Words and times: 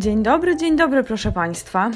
Dzień 0.00 0.22
dobry, 0.22 0.56
dzień 0.56 0.76
dobry, 0.76 1.04
proszę 1.04 1.32
Państwa. 1.32 1.90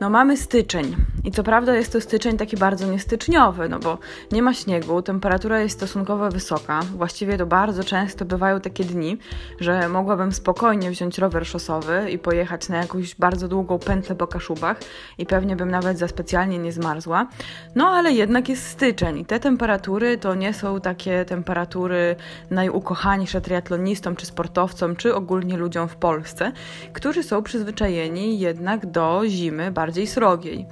No 0.00 0.10
mamy 0.10 0.36
styczeń 0.36 0.96
i 1.24 1.30
co 1.30 1.42
prawda 1.42 1.76
jest 1.76 1.92
to 1.92 2.00
styczeń 2.00 2.36
taki 2.36 2.56
bardzo 2.56 2.86
niestyczniowy, 2.86 3.68
no 3.68 3.78
bo 3.78 3.98
nie 4.32 4.42
ma 4.42 4.54
śniegu, 4.54 5.02
temperatura 5.02 5.60
jest 5.60 5.76
stosunkowo 5.76 6.30
wysoka. 6.30 6.80
Właściwie 6.96 7.38
to 7.38 7.46
bardzo 7.46 7.84
często 7.84 8.24
bywają 8.24 8.60
takie 8.60 8.84
dni, 8.84 9.18
że 9.60 9.88
mogłabym 9.88 10.32
spokojnie 10.32 10.90
wziąć 10.90 11.18
rower 11.18 11.46
szosowy 11.46 12.10
i 12.10 12.18
pojechać 12.18 12.68
na 12.68 12.76
jakąś 12.76 13.14
bardzo 13.14 13.48
długą 13.48 13.78
pętlę 13.78 14.16
po 14.16 14.26
Kaszubach 14.26 14.80
i 15.18 15.26
pewnie 15.26 15.56
bym 15.56 15.70
nawet 15.70 15.98
za 15.98 16.08
specjalnie 16.08 16.58
nie 16.58 16.72
zmarzła. 16.72 17.26
No 17.74 17.88
ale 17.88 18.12
jednak 18.12 18.48
jest 18.48 18.66
styczeń 18.66 19.18
i 19.18 19.24
te 19.24 19.40
temperatury 19.40 20.18
to 20.18 20.34
nie 20.34 20.54
są 20.54 20.80
takie 20.80 21.24
temperatury 21.24 22.16
najukochańsze 22.50 23.40
triatlonistom 23.40 24.16
czy 24.16 24.26
sportowcom, 24.26 24.96
czy 24.96 25.14
ogólnie 25.14 25.56
ludziom 25.56 25.88
w 25.88 25.96
Polsce, 25.96 26.52
którzy 26.92 27.22
są 27.22 27.42
przyzwyczajeni 27.42 28.38
jednak 28.38 28.86
do 28.86 29.22
zimy 29.26 29.70
bardziej 29.70 30.06
srogiej. 30.06 30.66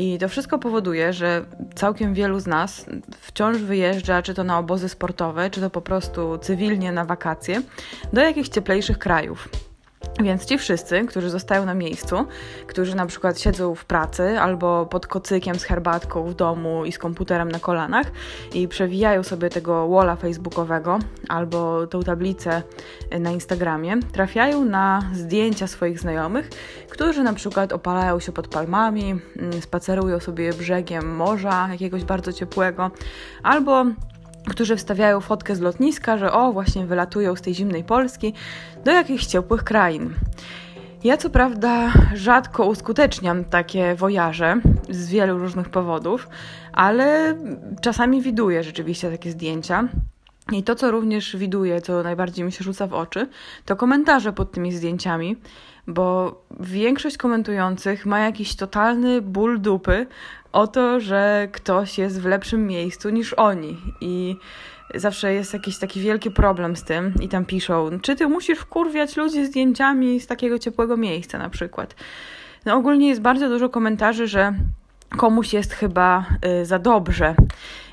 I 0.00 0.18
to 0.18 0.28
wszystko 0.28 0.58
powoduje, 0.58 1.12
że 1.12 1.44
całkiem 1.74 2.14
wielu 2.14 2.40
z 2.40 2.46
nas 2.46 2.86
wciąż 3.20 3.58
wyjeżdża, 3.58 4.22
czy 4.22 4.34
to 4.34 4.44
na 4.44 4.58
obozy 4.58 4.88
sportowe, 4.88 5.50
czy 5.50 5.60
to 5.60 5.70
po 5.70 5.80
prostu 5.80 6.38
cywilnie 6.38 6.92
na 6.92 7.04
wakacje, 7.04 7.62
do 8.12 8.20
jakichś 8.20 8.48
cieplejszych 8.48 8.98
krajów. 8.98 9.48
Więc 10.22 10.44
ci 10.44 10.58
wszyscy, 10.58 11.04
którzy 11.04 11.30
zostają 11.30 11.64
na 11.64 11.74
miejscu, 11.74 12.26
którzy 12.66 12.96
na 12.96 13.06
przykład 13.06 13.40
siedzą 13.40 13.74
w 13.74 13.84
pracy 13.84 14.40
albo 14.40 14.86
pod 14.86 15.06
kocykiem 15.06 15.58
z 15.58 15.64
herbatką 15.64 16.24
w 16.24 16.34
domu 16.34 16.84
i 16.84 16.92
z 16.92 16.98
komputerem 16.98 17.50
na 17.50 17.58
kolanach 17.58 18.06
i 18.54 18.68
przewijają 18.68 19.22
sobie 19.22 19.50
tego 19.50 19.88
walla 19.88 20.16
facebookowego 20.16 20.98
albo 21.28 21.86
tą 21.86 22.02
tablicę 22.02 22.62
na 23.20 23.30
Instagramie, 23.30 23.96
trafiają 24.12 24.64
na 24.64 25.10
zdjęcia 25.12 25.66
swoich 25.66 26.00
znajomych, 26.00 26.50
którzy 26.90 27.22
na 27.22 27.32
przykład 27.32 27.72
opalają 27.72 28.20
się 28.20 28.32
pod 28.32 28.48
palmami, 28.48 29.20
mm, 29.36 29.62
spacerują 29.62 30.20
sobie 30.20 30.52
brzegiem 30.52 31.16
morza 31.16 31.68
jakiegoś 31.70 32.04
bardzo 32.04 32.32
ciepłego 32.32 32.90
albo 33.42 33.84
którzy 34.50 34.76
wstawiają 34.76 35.20
fotkę 35.20 35.56
z 35.56 35.60
lotniska, 35.60 36.18
że 36.18 36.32
o, 36.32 36.52
właśnie 36.52 36.86
wylatują 36.86 37.36
z 37.36 37.40
tej 37.42 37.54
zimnej 37.54 37.84
Polski 37.84 38.34
do 38.84 38.90
jakichś 38.90 39.26
ciepłych 39.26 39.64
krain. 39.64 40.14
Ja 41.04 41.16
co 41.16 41.30
prawda 41.30 41.92
rzadko 42.14 42.66
uskuteczniam 42.66 43.44
takie 43.44 43.94
wojaże 43.94 44.60
z 44.88 45.08
wielu 45.08 45.38
różnych 45.38 45.68
powodów, 45.68 46.28
ale 46.72 47.36
czasami 47.80 48.22
widuję 48.22 48.62
rzeczywiście 48.62 49.10
takie 49.10 49.30
zdjęcia. 49.30 49.88
I 50.52 50.62
to, 50.62 50.74
co 50.74 50.90
również 50.90 51.36
widuję, 51.36 51.80
co 51.80 52.02
najbardziej 52.02 52.44
mi 52.44 52.52
się 52.52 52.64
rzuca 52.64 52.86
w 52.86 52.94
oczy, 52.94 53.28
to 53.64 53.76
komentarze 53.76 54.32
pod 54.32 54.52
tymi 54.52 54.72
zdjęciami, 54.72 55.36
bo 55.86 56.34
większość 56.60 57.16
komentujących 57.16 58.06
ma 58.06 58.18
jakiś 58.18 58.56
totalny 58.56 59.22
ból 59.22 59.60
dupy 59.60 60.06
o 60.52 60.66
to, 60.66 61.00
że 61.00 61.48
ktoś 61.52 61.98
jest 61.98 62.20
w 62.20 62.26
lepszym 62.26 62.66
miejscu 62.66 63.10
niż 63.10 63.34
oni. 63.34 63.76
I 64.00 64.36
zawsze 64.94 65.34
jest 65.34 65.52
jakiś 65.52 65.78
taki 65.78 66.00
wielki 66.00 66.30
problem 66.30 66.76
z 66.76 66.84
tym 66.84 67.14
i 67.20 67.28
tam 67.28 67.44
piszą, 67.44 67.90
czy 68.02 68.16
ty 68.16 68.28
musisz 68.28 68.58
wkurwiać 68.58 69.16
ludzi 69.16 69.46
zdjęciami 69.46 70.20
z 70.20 70.26
takiego 70.26 70.58
ciepłego 70.58 70.96
miejsca 70.96 71.38
na 71.38 71.50
przykład. 71.50 71.94
No 72.66 72.76
ogólnie 72.76 73.08
jest 73.08 73.20
bardzo 73.20 73.48
dużo 73.48 73.68
komentarzy, 73.68 74.26
że 74.26 74.54
komuś 75.16 75.52
jest 75.52 75.72
chyba 75.72 76.24
y, 76.62 76.66
za 76.66 76.78
dobrze. 76.78 77.34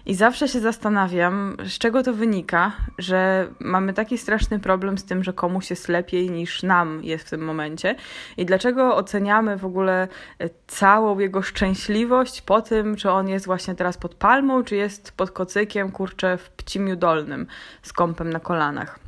I 0.08 0.16
zawsze 0.16 0.47
się 0.47 0.59
zastanawiam, 0.59 1.58
z 1.66 1.77
czego 1.77 2.03
to 2.03 2.13
wynika, 2.13 2.72
że 2.97 3.47
mamy 3.59 3.94
taki 3.94 4.18
straszny 4.18 4.59
problem 4.59 4.97
z 4.97 5.06
tym, 5.06 5.23
że 5.23 5.34
komuś 5.34 5.69
jest 5.69 5.88
lepiej 5.88 6.31
niż 6.31 6.63
nam 6.63 7.03
jest 7.03 7.28
w 7.28 7.29
tym 7.29 7.45
momencie. 7.45 7.95
I 8.38 8.45
dlaczego 8.45 8.95
oceniamy 8.95 9.57
w 9.57 9.66
ogóle 9.66 10.07
y, 10.41 10.50
całą 10.68 11.19
jego 11.19 11.41
szczęśliwość 11.41 12.41
po 12.41 12.62
tym, 12.62 12.95
czy 12.95 13.12
on 13.12 13.28
jest 13.28 13.45
właśnie 13.45 13.75
teraz 13.75 13.97
pod 13.97 14.16
palmą, 14.16 14.63
czy 14.63 14.75
jest 14.75 15.12
pod 15.12 15.31
kocykiem, 15.31 15.91
kurczę, 15.91 16.38
w 16.38 16.50
pcimiu 16.50 16.95
dolnym 16.95 17.47
z 17.81 17.94
kąpem 17.94 18.29
na 18.29 18.39
kolanach. 18.39 19.00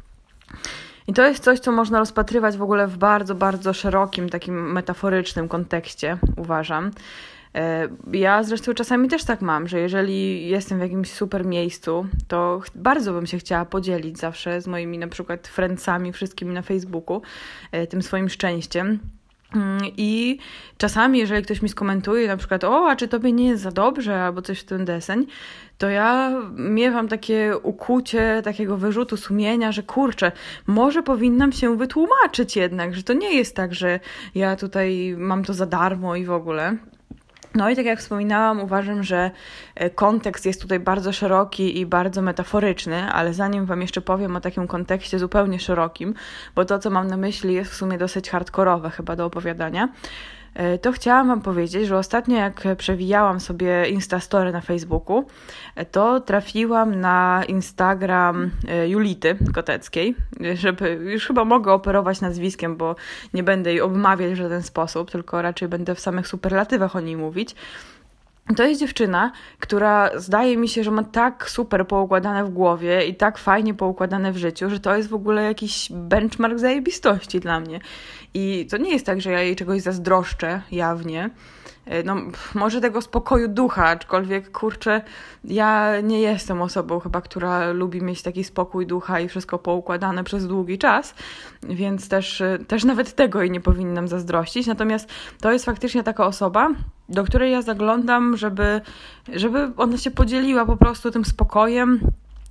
I 1.08 1.14
to 1.14 1.28
jest 1.28 1.44
coś, 1.44 1.60
co 1.60 1.72
można 1.72 2.00
rozpatrywać 2.00 2.58
w 2.58 2.62
ogóle 2.62 2.88
w 2.88 2.98
bardzo, 2.98 3.36
bardzo 3.36 3.74
szerokim, 3.74 4.30
takim 4.30 4.72
metaforycznym 4.72 5.48
kontekście, 5.48 6.18
uważam. 6.38 6.92
E, 7.56 7.88
ja 8.14 8.44
zresztą 8.44 8.74
czasami 8.74 9.08
też 9.08 9.24
tak 9.24 9.42
mam, 9.42 9.68
że 9.68 9.80
jeżeli 9.80 10.48
jestem 10.48 10.78
w 10.78 10.82
jakimś 10.82 11.12
super 11.12 11.46
miejscu, 11.46 12.08
to 12.28 12.62
bardzo 12.76 13.14
bym 13.14 13.28
się 13.28 13.38
chciała 13.38 13.66
podzielić 13.66 14.20
zawsze 14.20 14.62
z 14.62 14.68
moimi 14.68 14.98
na 14.98 15.08
przykład 15.08 15.48
friendsami, 15.48 16.14
wszystkimi 16.14 16.54
na 16.54 16.62
Facebooku, 16.62 17.22
e, 17.72 17.88
tym 17.88 18.02
swoim 18.02 18.30
szczęściem. 18.30 19.00
Mm, 19.56 19.80
I 19.98 20.38
czasami, 20.78 21.20
jeżeli 21.20 21.44
ktoś 21.44 21.62
mi 21.62 21.70
skomentuje, 21.70 22.28
na 22.28 22.38
przykład, 22.38 22.64
o, 22.64 22.90
a 22.90 22.96
czy 22.96 23.08
tobie 23.08 23.32
nie 23.32 23.48
jest 23.48 23.64
za 23.64 23.72
dobrze, 23.72 24.24
albo 24.24 24.42
coś 24.42 24.60
w 24.60 24.64
ten 24.64 24.86
deseń, 24.86 25.26
to 25.78 25.90
ja 25.90 26.32
miewam 26.56 27.08
takie 27.08 27.58
ukucie, 27.64 28.42
takiego 28.44 28.78
wyrzutu 28.78 29.18
sumienia, 29.18 29.72
że 29.72 29.84
kurczę, 29.84 30.32
może 30.68 31.04
powinnam 31.04 31.52
się 31.52 31.78
wytłumaczyć 31.78 32.56
jednak, 32.56 32.96
że 32.96 33.04
to 33.04 33.14
nie 33.14 33.36
jest 33.36 33.56
tak, 33.56 33.74
że 33.74 34.00
ja 34.36 34.56
tutaj 34.56 35.16
mam 35.18 35.44
to 35.44 35.54
za 35.54 35.66
darmo 35.66 36.16
i 36.16 36.26
w 36.26 36.32
ogóle. 36.32 36.78
No 37.56 37.70
i 37.70 37.76
tak 37.76 37.86
jak 37.86 38.00
wspominałam, 38.00 38.60
uważam, 38.60 39.04
że 39.04 39.32
e, 39.76 39.90
kontekst 39.90 40.46
jest 40.46 40.62
tutaj 40.62 40.80
bardzo 40.80 41.14
szeroki 41.14 41.80
i 41.80 41.86
bardzo 41.86 42.22
metaforyczny, 42.22 43.12
ale 43.12 43.34
zanim 43.34 43.66
Wam 43.66 43.82
jeszcze 43.82 44.02
powiem 44.02 44.36
o 44.36 44.42
takim 44.42 44.68
kontekście 44.68 45.20
zupełnie 45.20 45.60
szerokim, 45.60 46.14
bo 46.56 46.66
to, 46.66 46.80
co 46.80 46.90
mam 46.90 47.08
na 47.08 47.18
myśli, 47.18 47.54
jest 47.54 47.72
w 47.72 47.76
sumie 47.76 47.98
dosyć 47.98 48.30
hardkorowe 48.30 48.90
chyba 48.90 49.16
do 49.16 49.26
opowiadania, 49.26 49.90
to 50.82 50.92
chciałam 50.92 51.28
Wam 51.28 51.42
powiedzieć, 51.42 51.88
że 51.88 51.98
ostatnio 51.98 52.38
jak 52.38 52.64
przewijałam 52.78 53.40
sobie 53.40 53.90
Instastory 53.90 54.52
na 54.52 54.62
Facebooku, 54.62 55.26
e, 55.76 55.86
to 55.86 56.20
trafiłam 56.20 57.00
na 57.00 57.44
Instagram 57.48 58.52
e, 58.68 58.90
Julity 58.90 59.38
Koteckiej, 59.54 60.16
żeby 60.54 60.90
już 60.90 61.28
chyba 61.28 61.46
mogę 61.46 61.74
operować 61.74 62.22
nazwiskiem, 62.22 62.78
bo 62.78 62.96
nie 63.34 63.44
będę 63.44 63.70
jej 63.70 63.82
obmawiać 63.82 64.32
w 64.34 64.36
żaden 64.36 64.64
sposób, 64.64 65.12
tylko 65.12 65.42
raczej 65.42 65.68
będę 65.68 65.96
w 65.96 66.00
samych 66.00 66.28
superlatywach 66.28 66.96
o 66.96 67.00
niej 67.00 67.18
mówić. 67.18 67.56
To 68.58 68.68
jest 68.68 68.80
dziewczyna, 68.80 69.32
która 69.60 70.20
zdaje 70.20 70.58
mi 70.58 70.68
się, 70.68 70.84
że 70.84 70.92
ma 70.92 71.04
tak 71.04 71.50
super 71.50 71.88
poukładane 71.88 72.46
w 72.46 72.50
głowie 72.50 73.06
i 73.06 73.16
tak 73.16 73.38
fajnie 73.38 73.74
poukładane 73.74 74.32
w 74.32 74.38
życiu, 74.38 74.70
że 74.70 74.80
to 74.80 74.98
jest 74.98 75.10
w 75.10 75.14
ogóle 75.14 75.44
jakiś 75.44 75.88
benchmark 75.92 76.60
zajebistości 76.60 77.40
dla 77.40 77.60
mnie. 77.60 77.80
I 78.34 78.68
to 78.72 78.78
nie 78.78 78.92
jest 78.92 79.06
tak, 79.06 79.22
że 79.22 79.32
ja 79.32 79.42
jej 79.42 79.56
czegoś 79.56 79.82
zazdroszczę 79.82 80.62
jawnie. 80.72 81.30
E, 81.90 82.04
no, 82.04 82.16
może 82.56 82.82
tego 82.82 83.02
spokoju 83.02 83.48
ducha, 83.48 83.86
aczkolwiek 83.86 84.52
kurczę, 84.52 85.02
ja 85.44 86.02
nie 86.02 86.22
jestem 86.22 86.62
osobą 86.62 87.00
chyba, 87.00 87.22
która 87.22 87.72
lubi 87.72 88.02
mieć 88.02 88.22
taki 88.22 88.44
spokój 88.44 88.88
ducha 88.88 89.20
i 89.20 89.30
wszystko 89.30 89.60
poukładane 89.60 90.24
przez 90.24 90.48
długi 90.48 90.78
czas, 90.78 91.16
więc 91.64 92.10
też, 92.10 92.42
e, 92.42 92.60
też 92.68 92.84
nawet 92.84 93.16
tego 93.16 93.42
jej 93.42 93.52
nie 93.52 93.62
powinnam 93.62 94.08
zazdrościć. 94.08 94.68
Natomiast 94.68 95.10
to 95.42 95.52
jest 95.52 95.66
faktycznie 95.66 96.04
taka 96.04 96.26
osoba, 96.26 96.70
do 97.10 97.24
której 97.24 97.52
ja 97.52 97.62
zaglądam, 97.62 98.38
żeby, 98.38 98.82
żeby 99.34 99.72
ona 99.78 99.98
się 99.98 100.12
podzieliła 100.12 100.66
po 100.66 100.78
prostu 100.78 101.12
tym 101.12 101.26
spokojem 101.26 102.00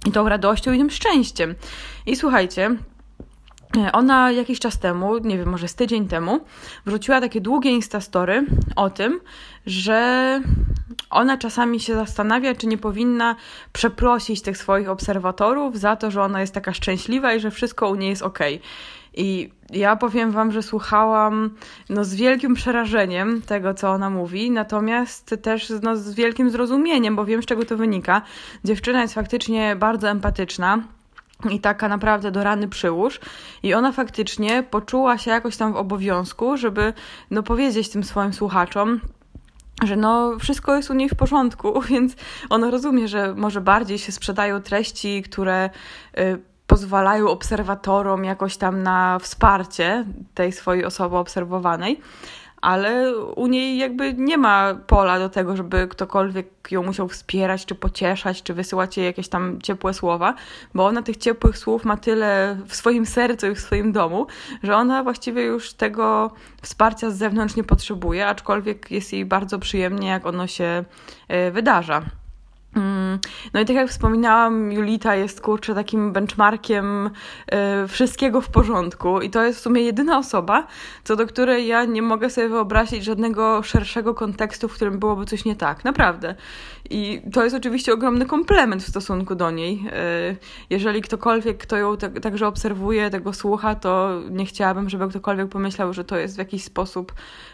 i 0.06 0.12
tą 0.12 0.28
radością 0.28 0.72
i 0.72 0.78
tym 0.78 0.90
szczęściem. 0.90 1.54
I 2.06 2.16
słuchajcie, 2.16 2.76
ona 3.92 4.32
jakiś 4.32 4.60
czas 4.60 4.78
temu, 4.78 5.18
nie 5.18 5.38
wiem, 5.38 5.48
może 5.48 5.68
z 5.68 5.74
tydzień 5.74 6.08
temu, 6.08 6.40
wrzuciła 6.86 7.20
takie 7.20 7.40
długie 7.40 7.70
instastory 7.70 8.46
o 8.76 8.90
tym, 8.90 9.20
że 9.66 10.40
ona 11.10 11.38
czasami 11.38 11.80
się 11.80 11.94
zastanawia, 11.94 12.54
czy 12.54 12.66
nie 12.66 12.78
powinna 12.78 13.36
przeprosić 13.72 14.42
tych 14.42 14.56
swoich 14.56 14.88
obserwatorów 14.88 15.78
za 15.78 15.96
to, 15.96 16.10
że 16.10 16.22
ona 16.22 16.40
jest 16.40 16.54
taka 16.54 16.72
szczęśliwa 16.72 17.34
i 17.34 17.40
że 17.40 17.50
wszystko 17.50 17.88
u 17.88 17.94
niej 17.94 18.10
jest 18.10 18.22
ok. 18.22 18.38
I 19.14 19.50
ja 19.70 19.96
powiem 19.96 20.30
Wam, 20.30 20.52
że 20.52 20.62
słuchałam 20.62 21.50
no, 21.88 22.04
z 22.04 22.14
wielkim 22.14 22.54
przerażeniem 22.54 23.42
tego, 23.42 23.74
co 23.74 23.90
ona 23.90 24.10
mówi, 24.10 24.50
natomiast 24.50 25.34
też 25.42 25.72
no, 25.82 25.96
z 25.96 26.14
wielkim 26.14 26.50
zrozumieniem, 26.50 27.16
bo 27.16 27.24
wiem, 27.24 27.42
z 27.42 27.46
czego 27.46 27.64
to 27.64 27.76
wynika. 27.76 28.22
Dziewczyna 28.64 29.02
jest 29.02 29.14
faktycznie 29.14 29.76
bardzo 29.76 30.08
empatyczna 30.08 30.82
i 31.50 31.60
taka 31.60 31.88
naprawdę 31.88 32.30
do 32.30 32.44
rany 32.44 32.68
przyłóż. 32.68 33.20
I 33.62 33.74
ona 33.74 33.92
faktycznie 33.92 34.62
poczuła 34.62 35.18
się 35.18 35.30
jakoś 35.30 35.56
tam 35.56 35.72
w 35.72 35.76
obowiązku, 35.76 36.56
żeby 36.56 36.92
no, 37.30 37.42
powiedzieć 37.42 37.88
tym 37.88 38.04
swoim 38.04 38.32
słuchaczom, 38.32 39.00
że 39.82 39.96
no 39.96 40.38
wszystko 40.38 40.76
jest 40.76 40.90
u 40.90 40.94
niej 40.94 41.08
w 41.08 41.14
porządku, 41.14 41.80
więc 41.90 42.16
ona 42.50 42.70
rozumie, 42.70 43.08
że 43.08 43.34
może 43.34 43.60
bardziej 43.60 43.98
się 43.98 44.12
sprzedają 44.12 44.62
treści, 44.62 45.22
które 45.22 45.70
y, 46.18 46.38
pozwalają 46.66 47.28
obserwatorom 47.28 48.24
jakoś 48.24 48.56
tam 48.56 48.82
na 48.82 49.18
wsparcie 49.18 50.04
tej 50.34 50.52
swojej 50.52 50.84
osoby 50.84 51.16
obserwowanej, 51.16 52.00
ale 52.60 53.16
u 53.16 53.46
niej 53.46 53.78
jakby 53.78 54.14
nie 54.14 54.38
ma 54.38 54.74
pola 54.86 55.18
do 55.18 55.28
tego, 55.28 55.56
żeby 55.56 55.88
ktokolwiek 55.88 56.46
ją 56.70 56.82
musiał 56.82 57.08
wspierać, 57.08 57.66
czy 57.66 57.74
pocieszać, 57.74 58.42
czy 58.42 58.54
wysyłać 58.54 58.96
jej 58.96 59.06
jakieś 59.06 59.28
tam 59.28 59.60
ciepłe 59.62 59.94
słowa, 59.94 60.34
bo 60.74 60.86
ona 60.86 61.02
tych 61.02 61.16
ciepłych 61.16 61.58
słów 61.58 61.84
ma 61.84 61.96
tyle 61.96 62.58
w 62.66 62.76
swoim 62.76 63.06
sercu 63.06 63.46
i 63.46 63.54
w 63.54 63.60
swoim 63.60 63.92
domu, 63.92 64.26
że 64.62 64.76
ona 64.76 65.02
właściwie 65.02 65.42
już 65.42 65.72
tego 65.72 66.30
wsparcia 66.62 67.10
z 67.10 67.16
zewnątrz 67.16 67.56
nie 67.56 67.64
potrzebuje, 67.64 68.26
aczkolwiek 68.26 68.90
jest 68.90 69.12
jej 69.12 69.24
bardzo 69.24 69.58
przyjemnie, 69.58 70.08
jak 70.08 70.26
ono 70.26 70.46
się 70.46 70.84
e, 71.28 71.50
wydarza. 71.50 72.02
Mm, 72.76 73.18
no 73.54 73.60
i 73.60 73.64
tak 73.64 73.76
jak 73.76 73.88
wspominałam, 73.88 74.72
Julita 74.72 75.14
jest 75.14 75.40
kurczę 75.40 75.74
takim 75.74 76.12
benchmarkiem 76.12 77.06
y, 77.84 77.88
wszystkiego 77.88 78.40
w 78.40 78.48
porządku 78.48 79.20
i 79.20 79.30
to 79.30 79.44
jest 79.44 79.58
w 79.58 79.62
sumie 79.62 79.82
jedyna 79.82 80.18
osoba, 80.18 80.66
co 81.04 81.16
do 81.16 81.26
której 81.26 81.66
ja 81.66 81.84
nie 81.84 82.02
mogę 82.02 82.30
sobie 82.30 82.48
wyobrazić 82.48 83.04
żadnego 83.04 83.62
szerszego 83.62 84.14
kontekstu, 84.14 84.68
w 84.68 84.74
którym 84.74 84.98
byłoby 84.98 85.26
coś 85.26 85.44
nie 85.44 85.56
tak. 85.56 85.84
Naprawdę. 85.84 86.34
I 86.90 87.22
to 87.32 87.44
jest 87.44 87.56
oczywiście 87.56 87.92
ogromny 87.92 88.26
komplement 88.26 88.82
w 88.82 88.88
stosunku 88.88 89.34
do 89.34 89.50
niej. 89.50 89.84
Y, 90.32 90.36
jeżeli 90.70 91.02
ktokolwiek, 91.02 91.58
kto 91.58 91.76
ją 91.76 91.96
tak, 91.96 92.20
także 92.20 92.46
obserwuje, 92.46 93.10
tego 93.10 93.32
słucha, 93.32 93.74
to 93.74 94.20
nie 94.30 94.46
chciałabym, 94.46 94.88
żeby 94.88 95.08
ktokolwiek 95.08 95.48
pomyślał, 95.48 95.92
że 95.92 96.04
to 96.04 96.16
jest 96.16 96.34
w 96.34 96.38
jakiś 96.38 96.64
sposób 96.64 97.12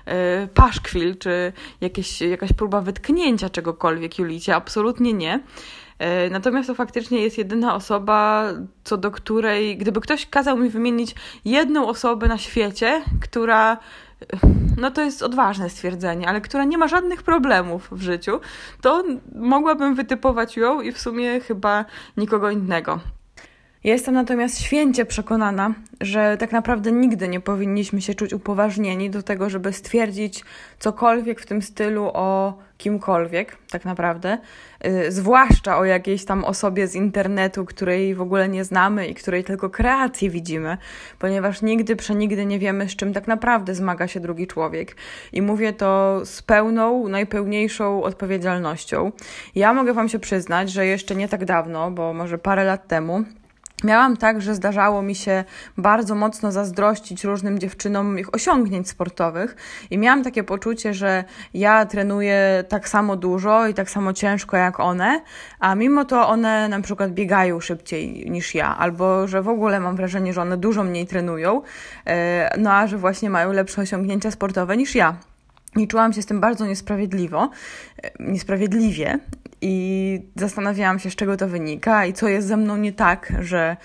y, 0.09 0.49
paszkwil, 0.49 1.17
czy 1.19 1.53
jakieś, 1.81 2.21
jakaś 2.21 2.53
próba 2.53 2.81
wytknięcia 2.81 3.51
czegokolwiek 3.51 4.19
Julicie. 4.19 4.57
Absolutnie 4.57 5.04
nie. 5.13 5.41
E, 5.99 6.31
natomiast 6.31 6.67
to 6.67 6.75
faktycznie 6.75 7.23
jest 7.23 7.39
jedyna 7.39 7.75
osoba, 7.75 8.49
co 8.85 8.97
do 8.97 9.11
której, 9.11 9.77
gdyby 9.77 10.01
ktoś 10.01 10.27
kazał 10.27 10.57
mi 10.57 10.69
wymienić 10.69 11.15
jedną 11.45 11.89
osobę 11.89 12.29
na 12.29 12.39
świecie, 12.39 13.03
która, 13.21 13.79
no 14.81 14.91
to 14.91 15.03
jest 15.03 15.23
odważne 15.23 15.71
stwierdzenie, 15.71 16.29
ale 16.29 16.41
która 16.41 16.65
nie 16.65 16.79
ma 16.79 16.89
żadnych 16.89 17.23
problemów 17.23 17.89
w 17.93 18.03
życiu, 18.03 18.41
to 18.81 19.05
mogłabym 19.35 19.95
wytypować 19.95 20.57
ją 20.57 20.81
i 20.81 20.93
w 20.93 21.01
sumie 21.01 21.41
chyba 21.41 21.85
nikogo 22.17 22.51
innego. 22.51 23.01
Jestem 23.85 24.15
natomiast 24.15 24.61
święcie 24.61 25.05
przekonana, 25.05 25.75
że 26.01 26.37
tak 26.37 26.53
naprawdę 26.53 26.93
nigdy 26.93 27.29
nie 27.29 27.41
powinniśmy 27.41 28.01
się 28.01 28.15
czuć 28.15 28.33
upoważnieni 28.33 29.11
do 29.11 29.23
tego, 29.23 29.51
żeby 29.51 29.73
stwierdzić 29.73 30.45
cokolwiek 30.79 31.41
w 31.41 31.47
tym 31.47 31.63
stylu 31.63 32.11
o 32.15 32.59
kimkolwiek, 32.79 33.57
tak 33.71 33.85
naprawdę. 33.85 34.39
Yy, 34.85 35.13
zwłaszcza 35.13 35.79
o 35.79 35.85
jakiejś 35.85 36.25
tam 36.25 36.45
osobie 36.45 36.87
z 36.87 36.95
internetu, 36.95 37.65
której 37.65 38.15
w 38.15 38.21
ogóle 38.21 38.49
nie 38.49 38.65
znamy 38.65 39.07
i 39.07 39.15
której 39.15 39.45
tylko 39.45 39.71
kreację 39.71 40.31
widzimy, 40.31 40.77
ponieważ 41.19 41.63
nigdy, 41.63 41.97
przenigdy 41.97 42.47
nie 42.47 42.59
wiemy, 42.59 42.89
z 42.89 42.97
czym 42.97 43.13
tak 43.13 43.27
naprawdę 43.27 43.75
zmaga 43.75 44.09
się 44.09 44.21
drugi 44.21 44.47
człowiek. 44.47 44.97
I 45.33 45.43
mówię 45.43 45.73
to 45.73 46.21
z 46.25 46.43
pełną, 46.43 47.09
najpełniejszą 47.09 48.03
odpowiedzialnością. 48.03 49.13
Ja 49.55 49.75
mogę 49.75 49.93
Wam 49.93 50.09
się 50.09 50.19
przyznać, 50.19 50.71
że 50.71 50.87
jeszcze 50.87 51.15
nie 51.15 51.29
tak 51.29 51.45
dawno, 51.45 51.91
bo 51.91 52.13
może 52.13 52.39
parę 52.39 52.65
lat 52.65 52.89
temu, 52.89 53.25
Miałam 53.85 54.17
tak, 54.17 54.43
że 54.43 54.55
zdarzało 54.55 55.03
mi 55.03 55.15
się 55.15 55.45
bardzo 55.79 56.15
mocno 56.15 56.53
zazdrościć 56.53 57.25
różnym 57.25 57.59
dziewczynom 57.59 58.19
ich 58.19 58.35
osiągnięć 58.35 58.89
sportowych 58.89 59.57
i 59.91 59.99
miałam 59.99 60.25
takie 60.25 60.45
poczucie, 60.45 60.95
że 60.95 61.25
ja 61.55 61.87
trenuję 61.87 62.65
tak 62.69 62.89
samo 62.89 63.17
dużo 63.17 63.67
i 63.67 63.75
tak 63.75 63.91
samo 63.91 64.13
ciężko 64.13 64.57
jak 64.57 64.81
one, 64.81 65.23
a 65.61 65.75
mimo 65.75 66.05
to 66.05 66.29
one 66.29 66.69
na 66.69 66.81
przykład 66.81 67.13
biegają 67.13 67.61
szybciej 67.61 68.31
niż 68.31 68.55
ja, 68.55 68.77
albo 68.79 69.29
że 69.29 69.43
w 69.43 69.49
ogóle 69.49 69.81
mam 69.81 69.97
wrażenie, 69.97 70.33
że 70.33 70.43
one 70.43 70.57
dużo 70.57 70.85
mniej 70.85 71.07
trenują, 71.07 71.63
e, 72.07 72.59
no 72.59 72.73
a 72.73 72.87
że 72.87 72.99
właśnie 72.99 73.31
mają 73.31 73.53
lepsze 73.53 73.83
osiągnięcia 73.83 74.31
sportowe 74.31 74.77
niż 74.77 74.95
ja. 74.95 75.17
I 75.77 75.89
czułam 75.89 76.13
się 76.13 76.23
z 76.23 76.27
tym 76.27 76.41
bardzo 76.41 76.67
niesprawiedliwo, 76.67 77.51
e, 78.03 78.11
niesprawiedliwie 78.21 79.19
i 79.67 80.21
zastanawiałam 80.37 80.99
się, 80.99 81.11
z 81.11 81.17
czego 81.17 81.37
to 81.37 81.49
wynika 81.49 82.07
i 82.07 82.13
co 82.13 82.29
jest 82.29 82.49
ze 82.49 82.57
mną 82.57 82.77
nie 82.77 82.93
tak, 82.93 83.33
że 83.41 83.77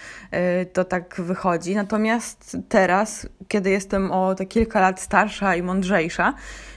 y, 0.62 0.66
to 0.66 0.84
tak 0.84 1.22
wychodzi. 1.22 1.76
Natomiast 1.76 2.58
teraz, 2.70 3.30
kiedy 3.48 3.70
jestem 3.70 4.12
o 4.12 4.36
te 4.36 4.46
kilka 4.46 4.80
lat 4.80 5.02
starsza 5.02 5.56
i 5.56 5.64
mądrzejsza, 5.64 6.34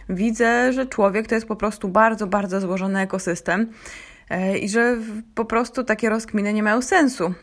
widzę, 0.08 0.72
że 0.72 0.86
człowiek 0.86 1.26
to 1.26 1.34
jest 1.34 1.46
po 1.46 1.56
prostu 1.56 1.88
bardzo, 1.88 2.26
bardzo 2.26 2.60
złożony 2.60 3.00
ekosystem 3.00 3.72
y, 4.30 4.58
i 4.58 4.68
że 4.68 4.96
po 5.34 5.44
prostu 5.44 5.84
takie 5.84 6.10
rozkminy 6.10 6.52
nie 6.52 6.62
mają 6.62 6.82
sensu. 6.82 7.34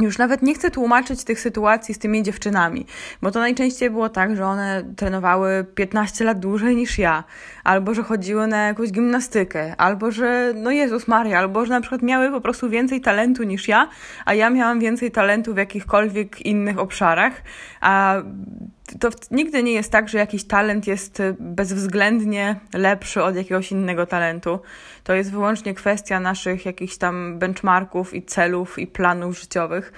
Już 0.00 0.18
nawet 0.18 0.42
nie 0.42 0.54
chcę 0.54 0.70
tłumaczyć 0.70 1.24
tych 1.24 1.40
sytuacji 1.40 1.94
z 1.94 1.98
tymi 1.98 2.22
dziewczynami, 2.22 2.86
bo 3.22 3.30
to 3.30 3.40
najczęściej 3.40 3.90
było 3.90 4.08
tak, 4.08 4.36
że 4.36 4.46
one 4.46 4.84
trenowały 4.96 5.66
15 5.74 6.24
lat 6.24 6.40
dłużej 6.40 6.76
niż 6.76 6.98
ja, 6.98 7.24
albo 7.64 7.94
że 7.94 8.02
chodziły 8.02 8.46
na 8.46 8.66
jakąś 8.66 8.92
gimnastykę, 8.92 9.76
albo 9.76 10.10
że, 10.10 10.52
no 10.56 10.70
Jezus 10.70 11.08
Maria, 11.08 11.38
albo 11.38 11.66
że 11.66 11.70
na 11.72 11.80
przykład 11.80 12.02
miały 12.02 12.30
po 12.30 12.40
prostu 12.40 12.70
więcej 12.70 13.00
talentu 13.00 13.42
niż 13.42 13.68
ja, 13.68 13.88
a 14.24 14.34
ja 14.34 14.50
miałam 14.50 14.80
więcej 14.80 15.10
talentu 15.10 15.54
w 15.54 15.56
jakichkolwiek 15.56 16.46
innych 16.46 16.78
obszarach, 16.78 17.42
a 17.80 18.16
to 19.00 19.10
nigdy 19.30 19.62
nie 19.62 19.72
jest 19.72 19.92
tak, 19.92 20.08
że 20.08 20.18
jakiś 20.18 20.44
talent 20.44 20.86
jest 20.86 21.22
bezwzględnie 21.38 22.56
lepszy 22.74 23.22
od 23.22 23.36
jakiegoś 23.36 23.72
innego 23.72 24.06
talentu. 24.06 24.58
To 25.04 25.14
jest 25.14 25.30
wyłącznie 25.30 25.74
kwestia 25.74 26.20
naszych 26.20 26.66
jakichś 26.66 26.96
tam 26.96 27.38
benchmarków 27.38 28.14
i 28.14 28.22
celów 28.22 28.78
i 28.78 28.86
planów 28.86 29.38
życiowych. 29.38 29.92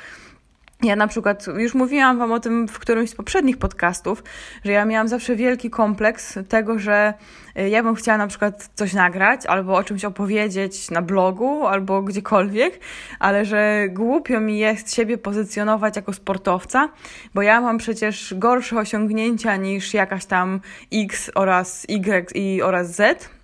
Ja 0.83 0.97
na 0.97 1.07
przykład 1.07 1.47
już 1.47 1.75
mówiłam 1.75 2.19
Wam 2.19 2.33
o 2.33 2.41
tym 2.41 2.69
w 2.69 2.79
którymś 2.79 3.11
z 3.11 3.15
poprzednich 3.15 3.57
podcastów, 3.57 4.23
że 4.65 4.73
ja 4.73 4.85
miałam 4.85 5.09
zawsze 5.09 5.37
wielki 5.37 5.71
kompleks 5.71 6.39
tego, 6.49 6.79
że 6.79 7.15
y, 7.59 7.69
ja 7.69 7.83
bym 7.83 7.95
chciała 7.95 8.19
na 8.19 8.27
przykład 8.27 8.71
coś 8.75 8.93
nagrać 8.93 9.47
albo 9.47 9.77
o 9.77 9.85
czymś 9.85 10.05
opowiedzieć 10.05 10.91
na 10.91 11.03
blogu 11.03 11.67
albo 11.67 12.03
gdziekolwiek, 12.03 12.81
ale 13.19 13.45
że 13.45 13.89
głupio 13.89 14.41
mi 14.41 14.59
jest 14.59 14.95
siebie 14.95 15.19
pozycjonować 15.19 15.97
jako 15.97 16.13
sportowca, 16.13 16.89
bo 17.35 17.43
ja 17.43 17.61
mam 17.61 17.79
przecież 17.79 18.35
gorsze 18.37 18.79
osiągnięcia 18.79 19.57
niż 19.57 19.95
jakaś 19.95 20.25
tam 20.25 20.61
X 20.93 21.31
oraz 21.35 21.87
Y 21.89 22.33
i 22.35 22.63
oraz 22.63 22.95
Z. 22.95 23.37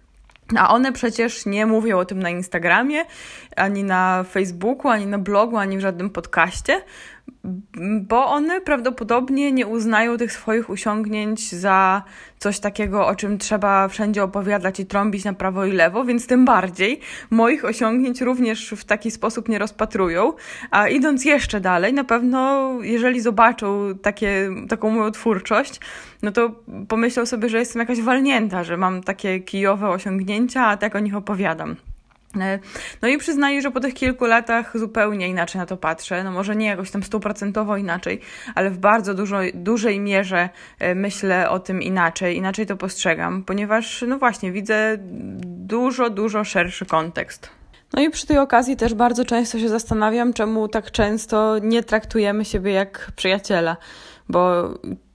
A 0.57 0.75
one 0.75 0.93
przecież 0.93 1.47
nie 1.47 1.67
mówią 1.67 1.99
o 1.99 2.05
tym 2.05 2.19
na 2.19 2.31
Instagramie, 2.31 3.05
ani 3.57 3.85
na 3.85 4.25
Facebooku, 4.31 4.91
ani 4.91 5.07
na 5.07 5.19
blogu, 5.19 5.57
ani 5.57 5.79
w 5.79 5.81
żadnym 5.81 6.11
podcaście, 6.11 6.83
bo 8.01 8.27
one 8.27 8.61
prawdopodobnie 8.61 9.53
nie 9.53 9.67
uznają 9.67 10.17
tych 10.17 10.33
swoich 10.33 10.71
osiągnięć 10.71 11.53
za 11.53 12.03
coś 12.39 12.61
takiego, 12.61 13.07
o 13.07 13.15
czym 13.15 13.39
trzeba 13.39 13.89
wszędzie 13.89 14.23
opowiadać 14.23 14.81
i 14.81 14.87
trąbić 14.87 15.25
na 15.25 15.33
prawo 15.33 15.65
i 15.65 15.73
lewo, 15.73 16.05
więc 16.05 16.27
tym 16.27 16.45
bardziej 16.45 17.01
moich 17.31 17.65
osiągnięć 17.65 18.21
również 18.21 18.71
w 18.71 18.85
taki 18.85 19.11
sposób 19.11 19.49
nie 19.49 19.59
rozpatrują. 19.59 20.33
A 20.71 20.89
idąc 20.89 21.25
jeszcze 21.25 21.61
dalej, 21.61 21.93
na 21.93 22.05
pewno 22.05 22.71
jeżeli 22.83 23.21
zobaczą 23.21 23.95
takie, 24.03 24.51
taką 24.69 24.91
moją 24.91 25.11
twórczość, 25.11 25.81
no 26.23 26.33
to 26.33 26.51
pomyślą 26.89 27.27
sobie, 27.27 27.49
że 27.49 27.59
jestem 27.59 27.81
jakaś 27.81 28.01
walnięta, 28.01 28.65
że 28.65 28.77
mam 28.77 29.03
takie 29.03 29.41
kijowe 29.41 29.89
osiągnięcia, 29.89 30.67
a 30.67 30.77
tak 30.77 30.97
o 30.97 30.99
nich 30.99 31.17
opowiadam. 31.17 31.77
E, 32.41 32.59
no 33.03 33.09
i 33.09 33.19
przyznaję, 33.19 33.63
że 33.63 33.71
po 33.71 33.81
tych 33.81 33.95
kilku 33.95 34.25
latach 34.25 34.79
zupełnie 34.79 35.29
inaczej 35.29 35.59
na 35.59 35.67
to 35.67 35.77
patrzę. 35.77 36.25
No 36.25 36.33
może 36.33 36.57
nie 36.57 36.67
jakoś 36.67 36.91
tam 36.91 37.03
stuprocentowo 37.03 37.77
inaczej, 37.77 38.21
ale 38.55 38.71
w 38.71 38.79
bardzo 38.79 39.15
dużo, 39.15 39.39
dużej 39.55 40.01
mierze 40.01 40.49
e, 40.79 40.95
myślę 40.95 41.51
o 41.51 41.59
tym 41.59 41.83
inaczej, 41.83 42.37
inaczej 42.37 42.67
to 42.67 42.77
postrzegam, 42.77 43.45
ponieważ 43.45 44.05
no 44.09 44.19
właśnie 44.19 44.53
widzę 44.53 44.97
dużo, 45.43 46.11
dużo 46.11 46.45
szerszy 46.45 46.87
kontekst. 46.87 47.51
No 47.93 48.03
i 48.03 48.11
przy 48.11 48.27
tej 48.27 48.39
okazji 48.39 48.77
też 48.77 48.95
bardzo 48.95 49.25
często 49.25 49.59
się 49.59 49.69
zastanawiam, 49.69 50.33
czemu 50.33 50.69
tak 50.69 50.91
często 50.91 51.59
nie 51.59 51.83
traktujemy 51.83 52.45
siebie 52.45 52.73
jak 52.73 53.13
przyjaciela, 53.17 53.77
bo 54.29 54.69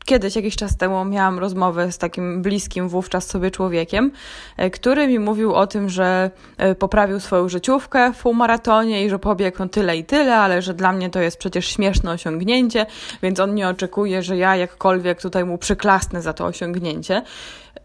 kiedyś, 0.08 0.36
jakiś 0.36 0.56
czas 0.56 0.78
temu, 0.78 1.06
miałam 1.06 1.40
rozmowę 1.40 1.92
z 1.92 1.98
takim 1.98 2.42
bliskim 2.42 2.90
wówczas 2.90 3.28
sobie 3.28 3.52
człowiekiem, 3.52 4.12
e, 4.58 4.70
który 4.70 5.08
mi 5.08 5.20
mówił 5.20 5.54
o 5.54 5.68
tym, 5.68 5.90
że 5.90 6.32
e, 6.58 6.76
poprawił 6.76 7.20
swoją 7.20 7.50
życiówkę 7.50 8.14
w 8.14 8.22
półmaratonie 8.22 9.06
i 9.06 9.10
że 9.10 9.20
pobiegł 9.20 9.58
no 9.60 9.68
tyle 9.68 9.98
i 9.98 10.04
tyle, 10.04 10.36
ale 10.36 10.62
że 10.62 10.74
dla 10.74 10.92
mnie 10.92 11.10
to 11.10 11.20
jest 11.22 11.38
przecież 11.38 11.68
śmieszne 11.68 12.12
osiągnięcie, 12.12 12.86
więc 13.24 13.40
on 13.40 13.56
nie 13.56 13.68
oczekuje, 13.68 14.24
że 14.24 14.38
ja 14.38 14.56
jakkolwiek 14.56 15.22
tutaj 15.22 15.46
mu 15.46 15.58
przyklasnę 15.58 16.22
za 16.22 16.34
to 16.34 16.46
osiągnięcie. 16.46 17.22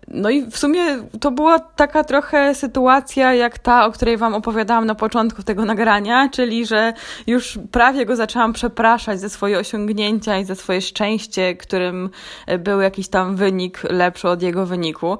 No 0.08 0.30
i 0.30 0.46
w 0.50 0.58
sumie 0.58 0.82
to 1.20 1.30
była 1.30 1.58
taka 1.58 2.04
trochę 2.04 2.54
sytuacja 2.54 3.34
jak 3.34 3.58
ta, 3.58 3.86
o 3.86 3.92
której 3.92 4.16
Wam 4.16 4.34
opowiadałam 4.34 4.86
na 4.86 4.94
początku 4.94 5.42
tego 5.42 5.64
nagrania, 5.64 6.28
czyli 6.28 6.66
że 6.66 6.92
już 7.26 7.58
prawie 7.70 8.06
go 8.06 8.16
zaczęłam 8.16 8.52
przepraszać 8.52 9.20
za 9.20 9.28
swoje 9.28 9.58
osiągnięcia 9.58 10.38
i 10.38 10.44
za 10.44 10.54
swoje 10.54 10.80
szczęście, 10.80 11.56
którym 11.56 12.10
był 12.58 12.80
jakiś 12.80 13.08
tam 13.08 13.36
wynik 13.36 13.82
lepszy 13.82 14.28
od 14.28 14.42
jego 14.42 14.66
wyniku. 14.66 15.18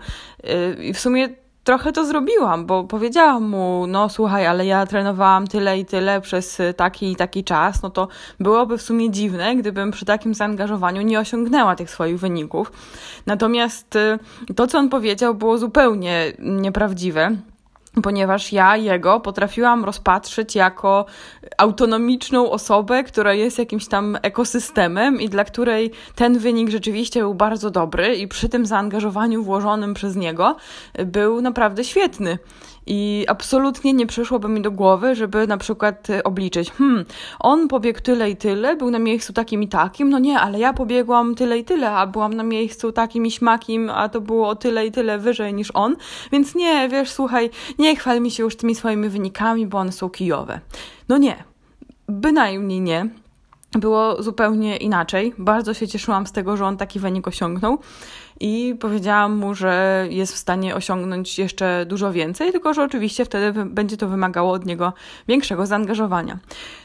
I 0.81 0.95
w 0.95 1.01
sumie 1.01 1.29
trochę 1.65 1.93
to 1.93 2.05
zrobiłam, 2.05 2.67
bo 2.67 2.85
powiedziałam 2.85 3.49
mu, 3.49 3.85
no 3.89 4.09
słuchaj, 4.09 4.47
ale 4.47 4.67
ja 4.67 4.87
trenowałam 4.87 5.47
tyle 5.47 5.79
i 5.79 5.85
tyle 5.85 6.21
przez 6.21 6.63
taki 6.77 7.13
i 7.13 7.17
taki 7.17 7.45
czas, 7.45 7.83
no 7.83 7.91
to 7.91 8.09
byłoby 8.41 8.79
w 8.79 8.83
sumie 8.83 9.11
dziwne, 9.11 9.57
gdybym 9.57 9.91
przy 9.91 10.05
takim 10.05 10.35
zaangażowaniu 10.35 11.03
nie 11.03 11.21
osiągnęła 11.21 11.77
tych 11.77 11.91
swoich 11.91 12.19
wyników. 12.19 12.73
Natomiast 13.27 13.97
y, 13.97 14.19
to, 14.57 14.67
co 14.67 14.79
on 14.79 14.89
powiedział, 14.89 15.35
było 15.35 15.59
zupełnie 15.59 16.33
nieprawdziwe 16.39 17.37
ponieważ 18.03 18.53
ja 18.53 18.77
jego 18.77 19.21
potrafiłam 19.21 19.85
rozpatrzyć 19.85 20.55
jako 20.55 21.07
autonomiczną 21.59 22.51
osobę, 22.51 23.05
która 23.05 23.35
jest 23.35 23.59
jakimś 23.59 23.89
tam 23.89 24.19
ekosystemem 24.23 25.21
i 25.21 25.29
dla 25.29 25.45
której 25.45 25.91
ten 26.15 26.39
wynik 26.39 26.71
rzeczywiście 26.71 27.21
był 27.21 27.35
bardzo 27.35 27.71
dobry 27.71 28.17
i 28.17 28.29
przy 28.29 28.49
tym 28.49 28.67
zaangażowaniu 28.67 29.43
włożonym 29.43 29.95
przez 29.95 30.17
niego 30.17 30.57
był 31.07 31.41
naprawdę 31.41 31.85
świetny. 31.85 32.39
I 32.87 33.25
absolutnie 33.29 33.93
nie 33.93 34.07
przyszłoby 34.07 34.49
mi 34.49 34.63
do 34.63 34.71
głowy, 34.71 35.15
żeby 35.15 35.47
na 35.47 35.57
przykład 35.57 36.11
y, 36.11 36.23
obliczyć, 36.23 36.71
hmm, 36.71 37.05
on 37.41 37.69
pobiegł 37.69 38.01
tyle 38.01 38.31
i 38.31 38.37
tyle, 38.37 38.77
był 38.77 38.91
na 38.91 38.99
miejscu 38.99 39.33
takim 39.33 39.63
i 39.63 39.69
takim, 39.69 40.11
no 40.11 40.19
nie, 40.19 40.41
ale 40.41 40.59
ja 40.59 40.73
pobiegłam 40.73 41.35
tyle 41.35 41.59
i 41.59 41.65
tyle, 41.65 41.91
a 41.91 42.07
byłam 42.07 42.35
na 42.35 42.43
miejscu 42.43 42.93
takim 42.93 43.27
i 43.27 43.31
śmakim, 43.31 43.91
a 43.91 44.09
to 44.09 44.21
było 44.21 44.49
o 44.49 44.57
tyle 44.57 44.87
i 44.87 44.93
tyle 44.93 45.19
wyżej 45.19 45.55
niż 45.55 45.71
on, 45.75 45.97
więc 46.33 46.55
nie, 46.55 46.89
wiesz, 46.89 47.11
słuchaj, 47.11 47.51
nie 47.79 47.97
chwal 47.97 48.21
mi 48.21 48.31
się 48.31 48.43
już 48.43 48.57
tymi 48.57 48.75
swoimi 48.75 49.09
wynikami, 49.09 49.67
bo 49.67 49.79
one 49.79 49.93
są 49.93 50.11
kijowe. 50.11 50.61
No 51.09 51.19
nie, 51.19 51.45
bynajmniej 52.09 52.81
nie 52.81 53.09
było 53.79 54.23
zupełnie 54.23 54.77
inaczej. 54.77 55.35
Bardzo 55.39 55.75
się 55.75 55.89
cieszyłam 55.89 56.27
z 56.27 56.33
tego, 56.33 56.57
że 56.57 56.67
on 56.67 56.77
taki 56.77 57.01
wynik 57.01 57.29
osiągnął 57.29 57.79
i 58.43 58.75
powiedziałam 58.81 59.37
mu, 59.37 59.55
że 59.55 60.07
jest 60.11 60.35
w 60.35 60.37
stanie 60.37 60.75
osiągnąć 60.75 61.39
jeszcze 61.39 61.87
dużo 61.87 62.13
więcej, 62.13 62.53
tylko 62.53 62.75
że 62.75 62.83
oczywiście 62.83 63.25
wtedy 63.25 63.65
będzie 63.65 63.97
to 63.97 64.09
wymagało 64.09 64.53
od 64.53 64.67
niego 64.67 64.93
większego 65.29 65.67
zaangażowania. 65.67 66.39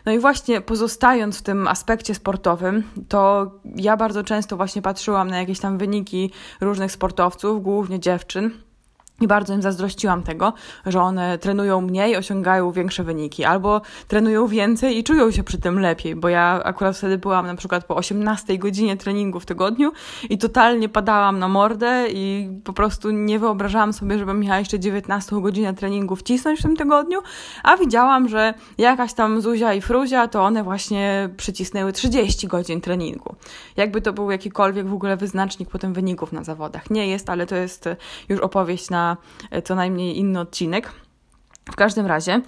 No 0.06 0.12
i 0.12 0.20
właśnie 0.20 0.62
pozostając 0.62 1.40
w 1.40 1.42
tym 1.42 1.68
aspekcie 1.68 2.16
sportowym, 2.16 2.84
to 3.10 3.52
ja 3.76 3.98
bardzo 3.98 4.24
często 4.24 4.58
właśnie 4.58 4.82
patrzyłam 4.82 5.30
na 5.30 5.38
jakieś 5.40 5.60
tam 5.60 5.78
wyniki 5.78 6.32
różnych 6.62 6.92
sportowców, 6.92 7.64
głównie 7.64 8.00
dziewczyn 8.00 8.52
i 9.22 9.28
bardzo 9.28 9.54
im 9.54 9.62
zazdrościłam 9.62 10.24
tego, 10.24 10.54
że 10.86 11.02
one 11.02 11.38
trenują 11.38 11.82
mniej, 11.82 12.16
osiągają 12.16 12.72
większe 12.72 13.04
wyniki, 13.04 13.46
albo 13.46 13.82
trenują 14.08 14.48
więcej 14.48 14.98
i 14.98 15.04
czują 15.04 15.32
się 15.32 15.44
przy 15.44 15.58
tym 15.58 15.80
lepiej, 15.80 16.16
bo 16.16 16.30
ja 16.30 16.62
akurat 16.64 16.98
wtedy 16.98 17.18
byłam 17.18 17.48
na 17.48 17.56
przykład 17.56 17.86
po 17.86 17.96
18 17.96 18.58
godzinie 18.58 18.98
treningu 18.98 19.40
w 19.40 19.46
tygodniu 19.46 19.92
i 20.30 20.38
totalnie 20.38 20.90
padałam 20.90 21.40
na 21.40 21.48
mordę 21.48 22.06
i 22.10 22.50
po 22.64 22.74
prostu 22.74 23.12
nie 23.12 23.40
wyobrażałam 23.40 23.94
sobie, 23.94 24.20
żebym 24.20 24.40
miała 24.40 24.60
jeszcze 24.60 24.80
19 24.80 25.42
godzinę 25.42 25.74
treningu 25.74 26.16
wcisnąć 26.16 26.60
w 26.60 26.64
tym 26.64 26.76
tygodniu, 26.76 27.20
a 27.64 27.78
widziałam, 27.78 28.30
że 28.30 28.54
jakaś 28.78 29.14
tam 29.14 29.42
Zuzia 29.42 29.74
i 29.74 29.82
Fruzia, 29.82 30.28
to 30.28 30.44
one 30.44 30.64
właśnie 30.64 31.30
przycisnęły 31.38 31.94
30 31.94 32.48
godzin 32.48 32.82
treningu. 32.82 33.36
Jakby 33.78 34.02
to 34.02 34.14
był 34.14 34.32
jakikolwiek 34.32 34.88
w 34.88 34.94
ogóle 34.94 35.18
wyznacznik 35.18 35.70
potem 35.70 35.94
wyników 35.94 36.32
na 36.32 36.44
zawodach. 36.44 36.90
Nie 36.90 37.08
jest, 37.08 37.30
ale 37.30 37.46
to 37.46 37.56
jest 37.56 37.90
już 38.30 38.40
opowieść 38.40 38.90
na 38.90 39.07
E, 39.52 39.62
co 39.62 39.76
najmniej 39.76 40.18
inny 40.18 40.40
odcinek. 40.40 40.92
W 41.72 41.76
każdym 41.76 42.06
razie 42.06 42.42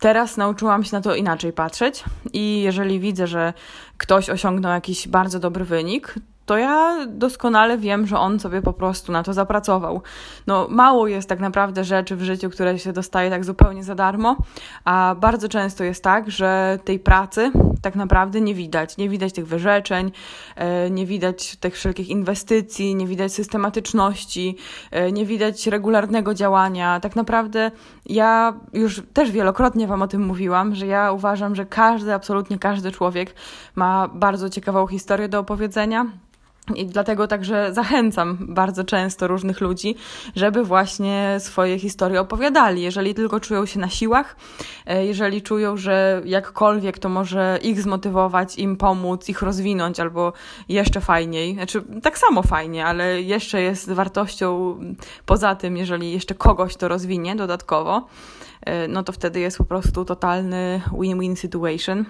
teraz 0.00 0.36
nauczyłam 0.36 0.84
się 0.84 0.96
na 0.96 1.02
to 1.02 1.14
inaczej 1.14 1.52
patrzeć 1.52 2.04
i 2.32 2.62
jeżeli 2.62 3.00
widzę, 3.00 3.26
że 3.26 3.52
ktoś 3.98 4.30
osiągnął 4.30 4.72
jakiś 4.72 5.08
bardzo 5.08 5.38
dobry 5.40 5.64
wynik, 5.64 6.14
to 6.48 6.56
ja 6.56 7.06
doskonale 7.06 7.78
wiem, 7.78 8.06
że 8.06 8.18
on 8.18 8.40
sobie 8.40 8.62
po 8.62 8.72
prostu 8.72 9.12
na 9.12 9.22
to 9.22 9.32
zapracował. 9.32 10.02
No, 10.46 10.66
mało 10.70 11.08
jest 11.08 11.28
tak 11.28 11.40
naprawdę 11.40 11.84
rzeczy 11.84 12.16
w 12.16 12.22
życiu, 12.22 12.50
które 12.50 12.78
się 12.78 12.92
dostaje 12.92 13.30
tak 13.30 13.44
zupełnie 13.44 13.84
za 13.84 13.94
darmo, 13.94 14.36
a 14.84 15.16
bardzo 15.20 15.48
często 15.48 15.84
jest 15.84 16.04
tak, 16.04 16.30
że 16.30 16.78
tej 16.84 16.98
pracy 16.98 17.50
tak 17.82 17.94
naprawdę 17.94 18.40
nie 18.40 18.54
widać. 18.54 18.96
Nie 18.96 19.08
widać 19.08 19.32
tych 19.32 19.46
wyrzeczeń, 19.46 20.12
e, 20.56 20.90
nie 20.90 21.06
widać 21.06 21.56
tych 21.56 21.74
wszelkich 21.74 22.08
inwestycji, 22.08 22.94
nie 22.94 23.06
widać 23.06 23.32
systematyczności, 23.32 24.56
e, 24.90 25.12
nie 25.12 25.26
widać 25.26 25.66
regularnego 25.66 26.34
działania. 26.34 27.00
Tak 27.00 27.16
naprawdę 27.16 27.70
ja 28.06 28.54
już 28.72 29.02
też 29.12 29.30
wielokrotnie 29.30 29.86
Wam 29.86 30.02
o 30.02 30.08
tym 30.08 30.26
mówiłam, 30.26 30.74
że 30.74 30.86
ja 30.86 31.12
uważam, 31.12 31.54
że 31.54 31.66
każdy, 31.66 32.14
absolutnie 32.14 32.58
każdy 32.58 32.92
człowiek 32.92 33.34
ma 33.74 34.08
bardzo 34.08 34.50
ciekawą 34.50 34.86
historię 34.86 35.28
do 35.28 35.38
opowiedzenia 35.38 36.06
i 36.76 36.86
dlatego 36.86 37.26
także 37.26 37.74
zachęcam 37.74 38.38
bardzo 38.40 38.84
często 38.84 39.28
różnych 39.28 39.60
ludzi, 39.60 39.94
żeby 40.36 40.64
właśnie 40.64 41.36
swoje 41.38 41.78
historie 41.78 42.20
opowiadali. 42.20 42.82
Jeżeli 42.82 43.14
tylko 43.14 43.40
czują 43.40 43.66
się 43.66 43.80
na 43.80 43.88
siłach, 43.88 44.36
e, 44.86 45.06
jeżeli 45.06 45.42
czują, 45.42 45.76
że 45.76 46.22
jakkolwiek 46.24 46.98
to 46.98 47.08
może 47.08 47.58
ich 47.62 47.80
zmotywować, 47.80 48.58
im 48.58 48.76
pomóc, 48.76 49.28
ich 49.28 49.42
rozwinąć, 49.42 50.00
albo 50.00 50.32
jeszcze 50.68 51.00
fajniej, 51.00 51.54
znaczy 51.54 51.82
tak 52.02 52.18
samo 52.18 52.42
fajnie, 52.42 52.86
ale 52.86 53.22
jeszcze 53.22 53.62
jest 53.62 53.92
wartością 53.92 54.78
poza 55.26 55.54
tym, 55.54 55.76
jeżeli 55.76 56.12
jeszcze 56.12 56.34
kogoś 56.34 56.76
to 56.76 56.88
rozwinie 56.88 57.36
dodatkowo, 57.36 58.06
e, 58.60 58.88
no 58.88 59.02
to 59.02 59.12
wtedy 59.12 59.40
jest 59.40 59.58
po 59.58 59.64
prostu 59.64 60.04
totalny 60.04 60.82
win-win 60.92 61.36
situation. 61.36 62.04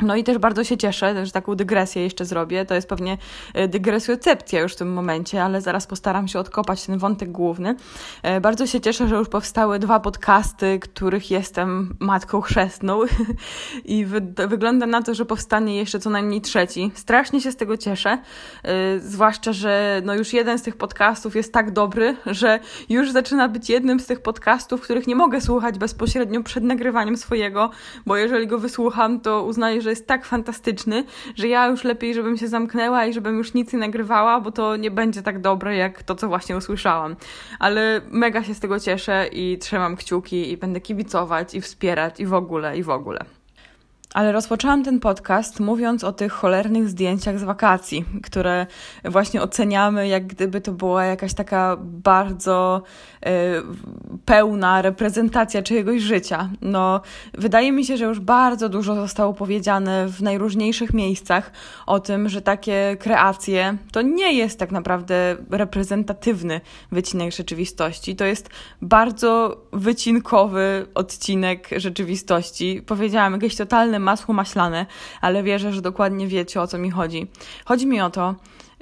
No 0.00 0.16
i 0.16 0.24
też 0.24 0.38
bardzo 0.38 0.64
się 0.64 0.76
cieszę, 0.76 1.26
że 1.26 1.32
taką 1.32 1.54
dygresję 1.54 2.02
jeszcze 2.02 2.24
zrobię. 2.24 2.64
To 2.64 2.74
jest 2.74 2.88
pewnie 2.88 3.18
e, 3.54 3.68
dygresjocepcja 3.68 4.60
już 4.60 4.72
w 4.72 4.76
tym 4.76 4.92
momencie, 4.92 5.44
ale 5.44 5.60
zaraz 5.60 5.86
postaram 5.86 6.28
się 6.28 6.38
odkopać 6.38 6.86
ten 6.86 6.98
wątek 6.98 7.32
główny. 7.32 7.76
E, 8.22 8.40
bardzo 8.40 8.66
się 8.66 8.80
cieszę, 8.80 9.08
że 9.08 9.16
już 9.16 9.28
powstały 9.28 9.78
dwa 9.78 10.00
podcasty, 10.00 10.78
których 10.78 11.30
jestem 11.30 11.96
matką 12.00 12.40
chrzestną 12.40 13.00
i 13.84 14.04
wy 14.04 14.20
wygląda 14.48 14.86
na 14.86 15.02
to, 15.02 15.14
że 15.14 15.24
powstanie 15.24 15.76
jeszcze 15.76 15.98
co 15.98 16.10
najmniej 16.10 16.40
trzeci. 16.40 16.90
Strasznie 16.94 17.40
się 17.40 17.52
z 17.52 17.56
tego 17.56 17.76
cieszę, 17.76 18.18
e, 18.62 18.98
zwłaszcza, 18.98 19.52
że 19.52 20.02
no 20.04 20.14
już 20.14 20.32
jeden 20.32 20.58
z 20.58 20.62
tych 20.62 20.76
podcastów 20.76 21.36
jest 21.36 21.52
tak 21.52 21.70
dobry, 21.70 22.16
że 22.26 22.60
już 22.88 23.12
zaczyna 23.12 23.48
być 23.48 23.70
jednym 23.70 24.00
z 24.00 24.06
tych 24.06 24.20
podcastów, 24.20 24.80
których 24.80 25.06
nie 25.06 25.16
mogę 25.16 25.40
słuchać 25.40 25.78
bezpośrednio 25.78 26.42
przed 26.42 26.64
nagrywaniem 26.64 27.16
swojego, 27.16 27.70
bo 28.06 28.16
jeżeli 28.16 28.46
go 28.46 28.58
wysłucham, 28.58 29.20
to 29.20 29.44
uznaję, 29.44 29.85
że 29.86 29.90
jest 29.90 30.06
tak 30.06 30.24
fantastyczny, 30.24 31.04
że 31.36 31.48
ja 31.48 31.66
już 31.66 31.84
lepiej, 31.84 32.14
żebym 32.14 32.36
się 32.36 32.48
zamknęła 32.48 33.06
i 33.06 33.12
żebym 33.12 33.38
już 33.38 33.54
nic 33.54 33.72
nie 33.72 33.78
nagrywała, 33.78 34.40
bo 34.40 34.52
to 34.52 34.76
nie 34.76 34.90
będzie 34.90 35.22
tak 35.22 35.40
dobre 35.40 35.76
jak 35.76 36.02
to, 36.02 36.14
co 36.14 36.28
właśnie 36.28 36.56
usłyszałam. 36.56 37.16
Ale 37.58 38.00
mega 38.10 38.44
się 38.44 38.54
z 38.54 38.60
tego 38.60 38.80
cieszę 38.80 39.28
i 39.32 39.58
trzymam 39.58 39.96
kciuki 39.96 40.50
i 40.52 40.56
będę 40.56 40.80
kibicować 40.80 41.54
i 41.54 41.60
wspierać 41.60 42.20
i 42.20 42.26
w 42.26 42.34
ogóle, 42.34 42.78
i 42.78 42.82
w 42.82 42.90
ogóle. 42.90 43.24
Ale 44.16 44.32
rozpoczęłam 44.32 44.84
ten 44.84 45.00
podcast 45.00 45.60
mówiąc 45.60 46.04
o 46.04 46.12
tych 46.12 46.32
cholernych 46.32 46.88
zdjęciach 46.88 47.38
z 47.38 47.42
wakacji, 47.42 48.04
które 48.22 48.66
właśnie 49.04 49.42
oceniamy, 49.42 50.08
jak 50.08 50.26
gdyby 50.26 50.60
to 50.60 50.72
była 50.72 51.04
jakaś 51.04 51.34
taka 51.34 51.76
bardzo 51.80 52.82
y, 53.26 53.30
pełna 54.24 54.82
reprezentacja 54.82 55.62
czyjegoś 55.62 56.02
życia. 56.02 56.50
No, 56.62 57.00
wydaje 57.34 57.72
mi 57.72 57.84
się, 57.84 57.96
że 57.96 58.04
już 58.04 58.20
bardzo 58.20 58.68
dużo 58.68 58.94
zostało 58.94 59.34
powiedziane 59.34 60.06
w 60.08 60.22
najróżniejszych 60.22 60.94
miejscach 60.94 61.52
o 61.86 62.00
tym, 62.00 62.28
że 62.28 62.42
takie 62.42 62.96
kreacje 63.00 63.76
to 63.92 64.02
nie 64.02 64.32
jest 64.32 64.58
tak 64.58 64.72
naprawdę 64.72 65.36
reprezentatywny 65.50 66.60
wycinek 66.92 67.32
rzeczywistości. 67.32 68.16
To 68.16 68.24
jest 68.24 68.50
bardzo 68.82 69.60
wycinkowy 69.72 70.86
odcinek 70.94 71.68
rzeczywistości. 71.76 72.82
Powiedziałam, 72.86 73.32
jakieś 73.32 73.56
totalne 73.56 74.05
masło 74.06 74.34
maślane, 74.34 74.86
ale 75.20 75.42
wierzę, 75.42 75.72
że 75.72 75.82
dokładnie 75.82 76.26
wiecie 76.26 76.60
o 76.60 76.66
co 76.66 76.78
mi 76.78 76.90
chodzi. 76.90 77.26
Chodzi 77.64 77.86
mi 77.86 78.00
o 78.00 78.10
to, 78.10 78.34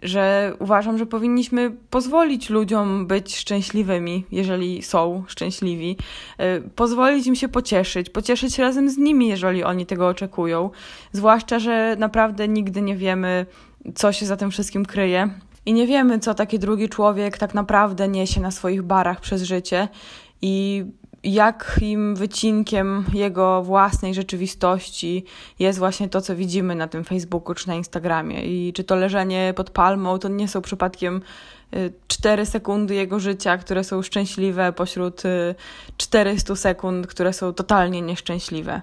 że 0.02 0.52
uważam, 0.58 0.98
że 0.98 1.06
powinniśmy 1.06 1.70
pozwolić 1.90 2.50
ludziom 2.50 3.06
być 3.06 3.36
szczęśliwymi, 3.36 4.24
jeżeli 4.30 4.82
są 4.82 5.24
szczęśliwi, 5.26 5.96
y, 6.40 6.70
pozwolić 6.70 7.26
im 7.26 7.34
się 7.34 7.48
pocieszyć, 7.48 8.10
pocieszyć 8.10 8.58
razem 8.58 8.90
z 8.90 8.96
nimi, 8.98 9.28
jeżeli 9.28 9.64
oni 9.64 9.86
tego 9.86 10.08
oczekują. 10.08 10.70
Zwłaszcza, 11.12 11.58
że 11.58 11.96
naprawdę 11.98 12.48
nigdy 12.48 12.82
nie 12.82 12.96
wiemy, 12.96 13.46
co 13.94 14.12
się 14.12 14.26
za 14.26 14.36
tym 14.36 14.50
wszystkim 14.50 14.84
kryje. 14.86 15.30
I 15.66 15.72
nie 15.72 15.86
wiemy, 15.86 16.18
co 16.18 16.34
taki 16.34 16.58
drugi 16.58 16.88
człowiek 16.88 17.38
tak 17.38 17.54
naprawdę 17.54 18.08
niesie 18.08 18.40
na 18.40 18.50
swoich 18.50 18.82
barach 18.82 19.20
przez 19.20 19.42
życie. 19.42 19.88
I 20.42 20.84
jakim 21.24 22.16
wycinkiem 22.16 23.04
jego 23.12 23.62
własnej 23.62 24.14
rzeczywistości 24.14 25.24
jest 25.58 25.78
właśnie 25.78 26.08
to, 26.08 26.20
co 26.20 26.36
widzimy 26.36 26.74
na 26.74 26.88
tym 26.88 27.04
Facebooku 27.04 27.54
czy 27.54 27.68
na 27.68 27.74
Instagramie. 27.74 28.44
I 28.44 28.72
czy 28.72 28.84
to 28.84 28.96
leżenie 28.96 29.52
pod 29.56 29.70
palmą 29.70 30.18
to 30.18 30.28
nie 30.28 30.48
są 30.48 30.62
przypadkiem 30.62 31.20
4 32.08 32.42
y, 32.42 32.46
sekundy 32.46 32.94
jego 32.94 33.20
życia, 33.20 33.58
które 33.58 33.84
są 33.84 34.02
szczęśliwe, 34.02 34.72
pośród 34.72 35.22
400 35.96 36.52
y, 36.52 36.56
sekund, 36.56 37.06
które 37.06 37.32
są 37.32 37.52
totalnie 37.52 38.02
nieszczęśliwe. 38.02 38.82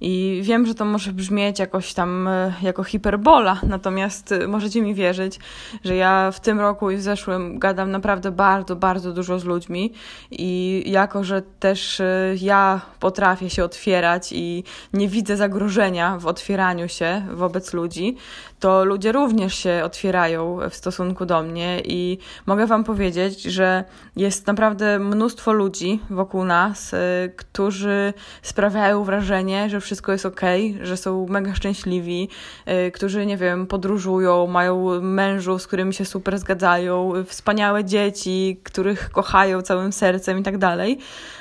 I 0.00 0.40
wiem, 0.42 0.66
że 0.66 0.74
to 0.74 0.84
może 0.84 1.12
brzmieć 1.12 1.58
jakoś 1.58 1.94
tam 1.94 2.28
e, 2.28 2.54
jako 2.62 2.84
hiperbola, 2.84 3.60
natomiast 3.62 4.32
e, 4.32 4.48
możecie 4.48 4.82
mi 4.82 4.94
wierzyć, 4.94 5.38
że 5.84 5.96
ja 5.96 6.30
w 6.30 6.40
tym 6.40 6.60
roku 6.60 6.90
i 6.90 6.96
w 6.96 7.02
zeszłym 7.02 7.58
gadam 7.58 7.90
naprawdę 7.90 8.30
bardzo, 8.30 8.76
bardzo 8.76 9.12
dużo 9.12 9.38
z 9.38 9.44
ludźmi 9.44 9.92
i 10.30 10.82
jako, 10.86 11.24
że 11.24 11.42
też 11.42 12.00
e, 12.00 12.34
ja 12.40 12.80
potrafię 13.00 13.50
się 13.50 13.64
otwierać 13.64 14.32
i 14.32 14.64
nie 14.92 15.08
widzę 15.08 15.36
zagrożenia 15.36 16.18
w 16.18 16.26
otwieraniu 16.26 16.88
się 16.88 17.22
wobec 17.34 17.72
ludzi, 17.72 18.16
to 18.60 18.84
ludzie 18.84 19.12
również 19.12 19.54
się 19.54 19.80
otwierają 19.84 20.58
w 20.70 20.74
stosunku 20.74 21.26
do 21.26 21.42
mnie 21.42 21.82
i 21.84 22.18
mogę 22.46 22.66
Wam 22.66 22.84
powiedzieć, 22.84 23.42
że 23.42 23.84
jest 24.16 24.46
naprawdę 24.46 24.98
mnóstwo 24.98 25.52
ludzi 25.52 26.00
wokół 26.10 26.44
nas, 26.44 26.94
którzy 27.36 28.12
sprawiają 28.42 29.04
wrażenie, 29.04 29.70
że 29.70 29.80
wszystko 29.80 30.12
jest 30.12 30.26
ok, 30.26 30.40
że 30.82 30.96
są 30.96 31.26
mega 31.26 31.54
szczęśliwi, 31.54 32.28
yy, 32.66 32.90
którzy, 32.90 33.26
nie 33.26 33.36
wiem, 33.36 33.66
podróżują, 33.66 34.46
mają 34.46 35.00
mężów, 35.00 35.62
z 35.62 35.66
którymi 35.66 35.94
się 35.94 36.04
super 36.04 36.38
zgadzają, 36.38 37.12
wspaniałe 37.26 37.84
dzieci, 37.84 38.60
których 38.64 39.10
kochają 39.10 39.62
całym 39.62 39.92
sercem 39.92 40.38
i 40.38 40.42
tak 40.42 40.58
dalej. 40.58 40.98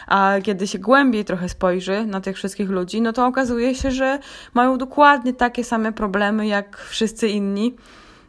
A 0.07 0.35
kiedy 0.43 0.67
się 0.67 0.79
głębiej 0.79 1.25
trochę 1.25 1.49
spojrzy 1.49 2.05
na 2.05 2.21
tych 2.21 2.35
wszystkich 2.35 2.69
ludzi, 2.69 3.01
no 3.01 3.13
to 3.13 3.25
okazuje 3.25 3.75
się, 3.75 3.91
że 3.91 4.19
mają 4.53 4.77
dokładnie 4.77 5.33
takie 5.33 5.63
same 5.63 5.93
problemy 5.93 6.47
jak 6.47 6.77
wszyscy 6.77 7.27
inni. 7.27 7.75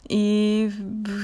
I 0.09 0.69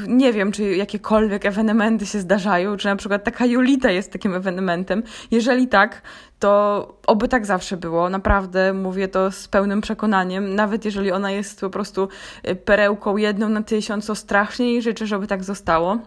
nie 0.06 0.32
wiem, 0.32 0.52
czy 0.52 0.76
jakiekolwiek 0.76 1.46
ewenementy 1.46 2.06
się 2.06 2.20
zdarzają, 2.20 2.76
czy 2.76 2.88
na 2.88 2.96
przykład 2.96 3.24
taka 3.24 3.46
Julita 3.46 3.90
jest 3.90 4.12
takim 4.12 4.34
ewenementem. 4.34 5.02
Jeżeli 5.30 5.68
tak, 5.68 6.02
to 6.38 6.98
oby 7.06 7.28
tak 7.28 7.46
zawsze 7.46 7.76
było. 7.76 8.10
Naprawdę 8.10 8.72
mówię 8.72 9.08
to 9.08 9.30
z 9.30 9.48
pełnym 9.48 9.80
przekonaniem. 9.80 10.54
Nawet 10.54 10.84
jeżeli 10.84 11.12
ona 11.12 11.30
jest 11.30 11.60
po 11.60 11.70
prostu 11.70 12.08
y, 12.48 12.54
perełką 12.54 13.16
jedną 13.16 13.48
na 13.48 13.62
tysiąc, 13.62 14.06
to 14.06 14.14
strasznie 14.14 14.72
jej 14.72 14.82
życzę, 14.82 15.06
żeby 15.06 15.26
tak 15.26 15.44
zostało. 15.44 15.98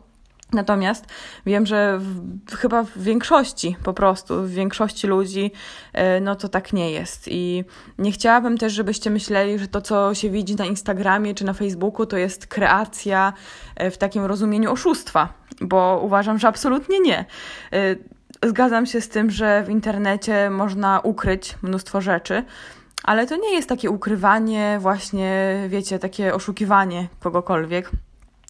Natomiast 0.53 1.05
wiem, 1.45 1.65
że 1.65 1.99
w, 1.99 2.55
chyba 2.55 2.83
w 2.83 2.97
większości 2.97 3.75
po 3.83 3.93
prostu, 3.93 4.43
w 4.43 4.49
większości 4.49 5.07
ludzi, 5.07 5.51
e, 5.93 6.21
no 6.21 6.35
to 6.35 6.49
tak 6.49 6.73
nie 6.73 6.91
jest. 6.91 7.27
I 7.27 7.63
nie 7.97 8.11
chciałabym 8.11 8.57
też, 8.57 8.73
żebyście 8.73 9.09
myśleli, 9.09 9.59
że 9.59 9.67
to, 9.67 9.81
co 9.81 10.13
się 10.13 10.29
widzi 10.29 10.55
na 10.55 10.65
Instagramie 10.65 11.35
czy 11.35 11.45
na 11.45 11.53
Facebooku, 11.53 12.05
to 12.05 12.17
jest 12.17 12.47
kreacja 12.47 13.33
e, 13.75 13.91
w 13.91 13.97
takim 13.97 14.25
rozumieniu 14.25 14.71
oszustwa, 14.71 15.33
bo 15.61 16.01
uważam, 16.03 16.39
że 16.39 16.47
absolutnie 16.47 16.99
nie. 16.99 17.25
E, 17.73 17.95
zgadzam 18.47 18.85
się 18.85 19.01
z 19.01 19.09
tym, 19.09 19.31
że 19.31 19.63
w 19.63 19.69
internecie 19.69 20.49
można 20.49 20.99
ukryć 20.99 21.55
mnóstwo 21.61 22.01
rzeczy, 22.01 22.43
ale 23.03 23.27
to 23.27 23.35
nie 23.35 23.53
jest 23.53 23.69
takie 23.69 23.89
ukrywanie, 23.89 24.77
właśnie, 24.81 25.55
wiecie, 25.69 25.99
takie 25.99 26.33
oszukiwanie 26.33 27.07
kogokolwiek. 27.19 27.91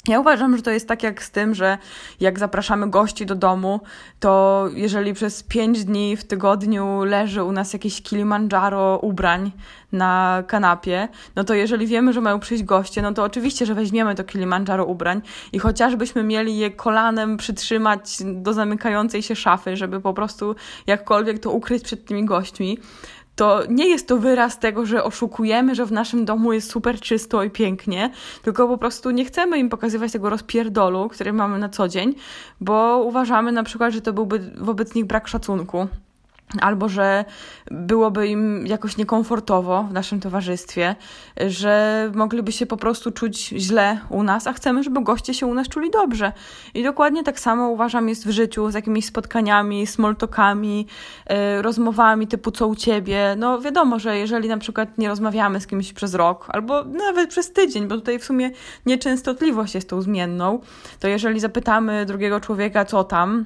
Ja 0.08 0.20
uważam, 0.20 0.58
że 0.58 0.64
to 0.64 0.72
jest 0.72 0.88
tak 0.88 1.04
jak 1.04 1.24
z 1.24 1.32
tym, 1.32 1.56
że 1.56 1.78
jak 2.20 2.40
zapraszamy 2.40 2.90
gości 2.90 3.26
do 3.26 3.36
domu, 3.36 3.80
to 4.20 4.66
jeżeli 4.74 5.14
przez 5.14 5.44
pięć 5.44 5.86
dni 5.86 6.18
w 6.18 6.24
tygodniu 6.24 7.04
leży 7.04 7.44
u 7.44 7.52
nas 7.52 7.74
jakieś 7.74 8.02
Kilimandżaro 8.02 9.00
ubrań 9.02 9.52
na 9.92 10.44
kanapie, 10.48 11.08
no 11.36 11.44
to 11.44 11.54
jeżeli 11.54 11.88
wiemy, 11.88 12.14
że 12.14 12.22
mają 12.22 12.40
przyjść 12.40 12.64
goście, 12.64 13.02
no 13.02 13.14
to 13.14 13.24
oczywiście, 13.24 13.66
że 13.66 13.76
weźmiemy 13.76 14.16
to 14.16 14.24
Kilimandżaro 14.24 14.86
ubrań 14.86 15.22
i 15.54 15.60
chociażbyśmy 15.60 16.24
mieli 16.24 16.58
je 16.58 16.72
kolanem 16.72 17.38
przytrzymać 17.38 18.18
do 18.24 18.54
zamykającej 18.54 19.24
się 19.24 19.36
szafy, 19.36 19.78
żeby 19.78 20.02
po 20.02 20.14
prostu 20.14 20.56
jakkolwiek 20.88 21.40
to 21.40 21.52
ukryć 21.52 21.84
przed 21.84 22.06
tymi 22.06 22.26
gośćmi, 22.26 22.78
to 23.36 23.63
nie 23.70 23.89
jest 23.89 24.08
to 24.08 24.18
wyraz 24.18 24.60
tego, 24.60 24.86
że 24.86 25.04
oszukujemy, 25.04 25.75
że 25.75 25.86
w 25.86 25.92
naszym 25.92 26.25
domu 26.25 26.54
jest 26.54 26.72
super 26.72 27.00
czysto 27.00 27.44
i 27.44 27.50
pięknie, 27.50 28.12
tylko 28.42 28.68
po 28.68 28.77
prostu 28.77 29.12
nie 29.12 29.25
chcemy 29.25 29.58
im 29.58 29.70
pokazywać 29.70 30.12
tego 30.12 30.30
rozpierdolu, 30.30 31.10
który 31.10 31.34
mamy 31.34 31.58
na 31.58 31.70
co 31.70 31.88
dzień, 31.88 32.15
bo 32.62 33.04
uważamy 33.06 33.51
na 33.51 33.63
przykład, 33.63 33.94
że 33.94 34.01
to 34.01 34.13
byłby 34.13 34.51
wobec 34.58 34.96
nich 34.96 35.06
brak 35.06 35.27
szacunku 35.27 35.88
albo 36.62 36.90
że 36.90 37.25
byłoby 37.72 38.28
im 38.28 38.68
jakoś 38.68 38.98
niekomfortowo 38.98 39.84
w 39.84 39.94
naszym 39.94 40.20
towarzystwie, 40.20 40.96
że 41.48 42.12
mogliby 42.16 42.52
się 42.52 42.66
po 42.66 42.78
prostu 42.78 43.12
czuć 43.12 43.48
źle 43.48 44.00
u 44.10 44.24
nas, 44.24 44.48
a 44.48 44.54
chcemy, 44.54 44.84
żeby 44.84 45.04
goście 45.04 45.34
się 45.34 45.46
u 45.46 45.54
nas 45.54 45.68
czuli 45.68 45.92
dobrze. 45.92 46.32
I 46.74 46.84
dokładnie 46.84 47.24
tak 47.24 47.40
samo 47.40 47.70
uważam 47.70 48.10
jest 48.10 48.28
w 48.28 48.32
życiu 48.32 48.72
z 48.72 48.74
jakimiś 48.74 49.06
spotkaniami, 49.06 49.88
smoltokami, 49.88 50.88
yy, 51.30 51.62
rozmowami 51.62 52.28
typu 52.28 52.52
co 52.52 52.68
u 52.68 52.75
ciebie. 52.75 53.36
No 53.38 53.62
wiadomo, 53.62 54.00
że 54.00 54.18
jeżeli 54.18 54.50
na 54.50 54.58
przykład 54.58 54.98
nie 54.98 55.08
rozmawiamy 55.08 55.62
z 55.62 55.68
kimś 55.68 55.94
przez 55.94 56.14
rok, 56.14 56.48
albo 56.50 56.84
nawet 56.84 57.29
przez 57.29 57.51
tydzień, 57.51 57.88
bo 57.88 57.96
tutaj 57.96 58.20
w 58.20 58.25
sumie 58.25 58.51
nieczęstotliwość 58.86 59.75
jest 59.75 59.90
tą 59.90 60.01
zmienną, 60.01 60.60
to 61.00 61.08
jeżeli 61.08 61.40
zapytamy 61.40 62.05
drugiego 62.05 62.40
człowieka 62.40 62.86
co 62.86 63.03
tam, 63.03 63.46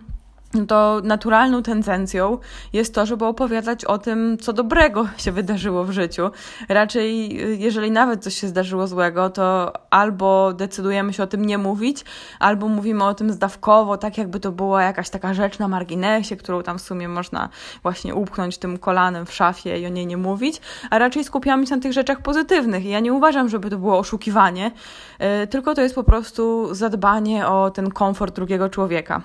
to 0.68 1.02
naturalną 1.04 1.64
tendencją 1.64 2.38
jest 2.74 2.96
to, 2.96 3.06
żeby 3.06 3.26
opowiadać 3.26 3.86
o 3.86 3.98
tym, 3.98 4.38
co 4.38 4.54
dobrego 4.54 5.08
się 5.18 5.32
wydarzyło 5.32 5.84
w 5.84 5.92
życiu. 5.92 6.30
Raczej, 6.70 7.36
jeżeli 7.62 7.92
nawet 7.92 8.24
coś 8.24 8.36
się 8.36 8.48
zdarzyło 8.48 8.88
złego, 8.88 9.30
to 9.30 9.74
albo 9.90 10.54
decydujemy 10.54 11.14
się 11.14 11.24
o 11.24 11.28
tym 11.28 11.46
nie 11.46 11.58
mówić, 11.58 12.06
albo 12.40 12.68
mówimy 12.68 13.04
o 13.04 13.14
tym 13.14 13.32
zdawkowo, 13.32 13.98
tak 13.98 14.18
jakby 14.18 14.40
to 14.40 14.52
była 14.52 14.84
jakaś 14.84 15.10
taka 15.10 15.34
rzecz 15.34 15.60
na 15.60 15.68
marginesie, 15.68 16.36
którą 16.36 16.64
tam 16.64 16.78
w 16.78 16.82
sumie 16.82 17.08
można 17.08 17.50
właśnie 17.84 18.16
upchnąć 18.16 18.58
tym 18.58 18.78
kolanem 18.78 19.26
w 19.26 19.34
szafie 19.34 19.80
i 19.80 19.86
o 19.86 19.90
niej 19.90 20.08
nie 20.08 20.18
mówić, 20.18 20.62
a 20.90 21.00
raczej 21.00 21.24
skupiamy 21.24 21.68
się 21.68 21.76
na 21.76 21.82
tych 21.82 21.94
rzeczach 21.94 22.22
pozytywnych. 22.22 22.86
I 22.86 22.90
ja 22.90 23.00
nie 23.00 23.14
uważam, 23.14 23.50
żeby 23.50 23.70
to 23.70 23.78
było 23.78 23.98
oszukiwanie, 23.98 24.72
yy, 25.20 25.48
tylko 25.48 25.76
to 25.76 25.82
jest 25.82 25.96
po 25.96 26.04
prostu 26.04 26.74
zadbanie 26.76 27.48
o 27.48 27.72
ten 27.72 27.92
komfort 27.92 28.36
drugiego 28.36 28.70
człowieka. 28.70 29.22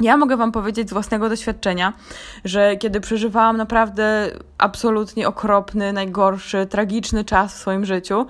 Ja 0.00 0.16
mogę 0.16 0.36
Wam 0.36 0.52
powiedzieć 0.52 0.90
z 0.90 0.92
własnego 0.92 1.28
doświadczenia, 1.28 1.92
że 2.44 2.76
kiedy 2.76 3.00
przeżywałam 3.00 3.56
naprawdę 3.56 4.30
absolutnie 4.58 5.28
okropny, 5.28 5.92
najgorszy, 5.92 6.66
tragiczny 6.66 7.24
czas 7.24 7.54
w 7.54 7.58
swoim 7.58 7.84
życiu, 7.84 8.26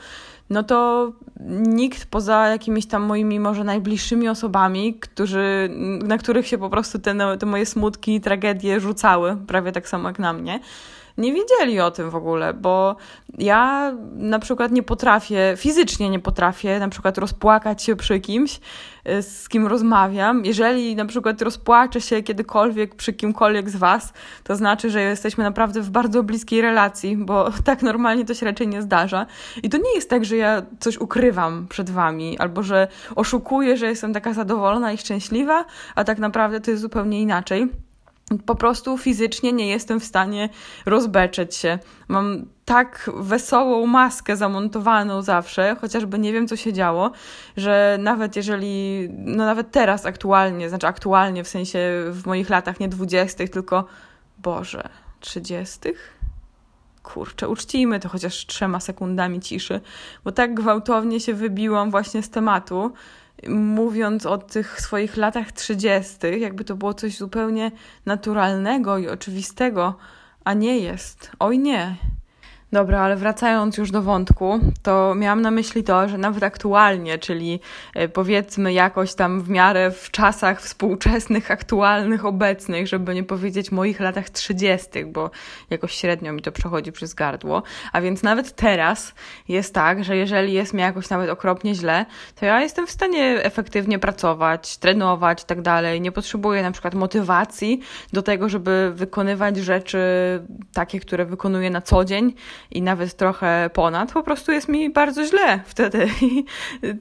no 0.50 0.62
to 0.62 1.12
nikt 1.50 2.06
poza 2.06 2.48
jakimiś 2.48 2.86
tam 2.86 3.02
moimi 3.02 3.40
może 3.40 3.64
najbliższymi 3.64 4.28
osobami, 4.28 4.94
którzy, 4.94 5.70
na 6.02 6.18
których 6.18 6.46
się 6.46 6.58
po 6.58 6.70
prostu 6.70 6.98
te, 6.98 7.36
te 7.38 7.46
moje 7.46 7.66
smutki 7.66 8.14
i 8.14 8.20
tragedie 8.20 8.80
rzucały, 8.80 9.36
prawie 9.46 9.72
tak 9.72 9.88
samo 9.88 10.08
jak 10.08 10.18
na 10.18 10.32
mnie, 10.32 10.60
nie 11.18 11.32
wiedzieli 11.32 11.80
o 11.80 11.90
tym 11.90 12.10
w 12.10 12.14
ogóle, 12.14 12.54
bo 12.54 12.96
ja 13.38 13.92
na 14.16 14.38
przykład 14.38 14.72
nie 14.72 14.82
potrafię, 14.82 15.54
fizycznie 15.56 16.10
nie 16.10 16.18
potrafię 16.18 16.78
na 16.78 16.88
przykład 16.88 17.18
rozpłakać 17.18 17.82
się 17.82 17.96
przy 17.96 18.20
kimś, 18.20 18.60
y, 19.08 19.22
z 19.22 19.48
kim 19.48 19.66
rozmawiam. 19.66 20.44
Jeżeli 20.44 20.96
na 20.96 21.04
przykład 21.04 21.42
rozpłaczę 21.42 22.00
się 22.00 22.22
kiedykolwiek 22.22 22.94
przy 22.94 23.12
kimkolwiek 23.12 23.70
z 23.70 23.76
Was, 23.76 24.12
to 24.44 24.56
znaczy, 24.56 24.90
że 24.90 25.02
jesteśmy 25.02 25.44
naprawdę 25.44 25.80
w 25.80 25.90
bardzo 25.90 26.22
bliskiej 26.22 26.60
relacji, 26.60 27.16
bo 27.16 27.50
tak 27.64 27.82
normalnie 27.82 28.24
to 28.24 28.34
się 28.34 28.46
raczej 28.46 28.68
nie 28.68 28.82
zdarza. 28.82 29.26
I 29.62 29.70
to 29.70 29.78
nie 29.78 29.94
jest 29.94 30.10
tak, 30.10 30.24
że 30.24 30.36
ja 30.36 30.62
coś 30.80 30.98
ukrywam 30.98 31.66
przed 31.68 31.90
Wami, 31.90 32.38
albo 32.38 32.62
że 32.62 32.88
oszukuję, 33.16 33.76
że 33.76 33.86
jestem 33.86 34.12
taka 34.12 34.32
zadowolona 34.32 34.92
i 34.92 34.98
szczęśliwa, 34.98 35.64
a 35.94 36.04
tak 36.04 36.18
naprawdę 36.18 36.60
to 36.60 36.70
jest 36.70 36.82
zupełnie 36.82 37.20
inaczej 37.20 37.68
po 38.46 38.54
prostu 38.54 38.98
fizycznie 38.98 39.52
nie 39.52 39.68
jestem 39.68 40.00
w 40.00 40.04
stanie 40.04 40.48
rozbeczeć 40.86 41.56
się. 41.56 41.78
Mam 42.08 42.46
tak 42.64 43.10
wesołą 43.16 43.86
maskę 43.86 44.36
zamontowaną 44.36 45.22
zawsze, 45.22 45.76
chociażby 45.80 46.18
nie 46.18 46.32
wiem, 46.32 46.48
co 46.48 46.56
się 46.56 46.72
działo, 46.72 47.10
że 47.56 47.98
nawet 48.00 48.36
jeżeli, 48.36 49.08
no 49.10 49.46
nawet 49.46 49.70
teraz 49.70 50.06
aktualnie, 50.06 50.68
znaczy 50.68 50.86
aktualnie 50.86 51.44
w 51.44 51.48
sensie 51.48 51.78
w 52.10 52.26
moich 52.26 52.50
latach 52.50 52.80
nie 52.80 52.88
dwudziestych, 52.88 53.50
tylko 53.50 53.84
Boże, 54.38 54.88
trzydziestych? 55.20 56.14
Kurczę, 57.02 57.48
uczcijmy 57.48 58.00
to 58.00 58.08
chociaż 58.08 58.46
trzema 58.46 58.80
sekundami 58.80 59.40
ciszy, 59.40 59.80
bo 60.24 60.32
tak 60.32 60.54
gwałtownie 60.54 61.20
się 61.20 61.34
wybiłam 61.34 61.90
właśnie 61.90 62.22
z 62.22 62.30
tematu, 62.30 62.92
mówiąc 63.48 64.26
o 64.26 64.38
tych 64.38 64.80
swoich 64.80 65.16
latach 65.16 65.52
trzydziestych, 65.52 66.40
jakby 66.40 66.64
to 66.64 66.76
było 66.76 66.94
coś 66.94 67.16
zupełnie 67.16 67.70
naturalnego 68.06 68.98
i 68.98 69.08
oczywistego, 69.08 69.94
a 70.44 70.52
nie 70.52 70.78
jest. 70.78 71.30
Oj 71.38 71.58
nie. 71.58 71.96
Dobra, 72.74 73.00
ale 73.00 73.16
wracając 73.16 73.78
już 73.78 73.90
do 73.90 74.02
wątku, 74.02 74.60
to 74.82 75.14
miałam 75.14 75.42
na 75.42 75.50
myśli 75.50 75.84
to, 75.84 76.08
że 76.08 76.18
nawet 76.18 76.42
aktualnie, 76.42 77.18
czyli 77.18 77.60
e, 77.94 78.08
powiedzmy 78.08 78.72
jakoś 78.72 79.14
tam 79.14 79.40
w 79.42 79.48
miarę 79.48 79.90
w 79.90 80.10
czasach 80.10 80.60
współczesnych, 80.60 81.50
aktualnych, 81.50 82.24
obecnych, 82.24 82.88
żeby 82.88 83.14
nie 83.14 83.22
powiedzieć 83.22 83.72
moich 83.72 84.00
latach 84.00 84.30
trzydziestych, 84.30 85.12
bo 85.12 85.30
jakoś 85.70 85.92
średnio 85.92 86.32
mi 86.32 86.42
to 86.42 86.52
przechodzi 86.52 86.92
przez 86.92 87.14
gardło. 87.14 87.62
A 87.92 88.00
więc 88.00 88.22
nawet 88.22 88.52
teraz 88.52 89.14
jest 89.48 89.74
tak, 89.74 90.04
że 90.04 90.16
jeżeli 90.16 90.52
jest 90.52 90.74
mi 90.74 90.80
jakoś 90.80 91.10
nawet 91.10 91.30
okropnie 91.30 91.74
źle, 91.74 92.06
to 92.40 92.46
ja 92.46 92.60
jestem 92.60 92.86
w 92.86 92.90
stanie 92.90 93.44
efektywnie 93.44 93.98
pracować, 93.98 94.76
trenować 94.76 95.42
i 95.42 95.46
tak 95.46 95.62
dalej. 95.62 96.00
Nie 96.00 96.12
potrzebuję 96.12 96.62
na 96.62 96.70
przykład 96.70 96.94
motywacji 96.94 97.80
do 98.12 98.22
tego, 98.22 98.48
żeby 98.48 98.92
wykonywać 98.94 99.56
rzeczy 99.56 99.98
takie, 100.72 101.00
które 101.00 101.24
wykonuję 101.24 101.70
na 101.70 101.80
co 101.80 102.04
dzień 102.04 102.34
i 102.70 102.82
nawet 102.82 103.14
trochę 103.14 103.70
ponad, 103.72 104.12
po 104.12 104.22
prostu 104.22 104.52
jest 104.52 104.68
mi 104.68 104.90
bardzo 104.90 105.24
źle 105.24 105.60
wtedy. 105.64 106.08
I 106.30 106.44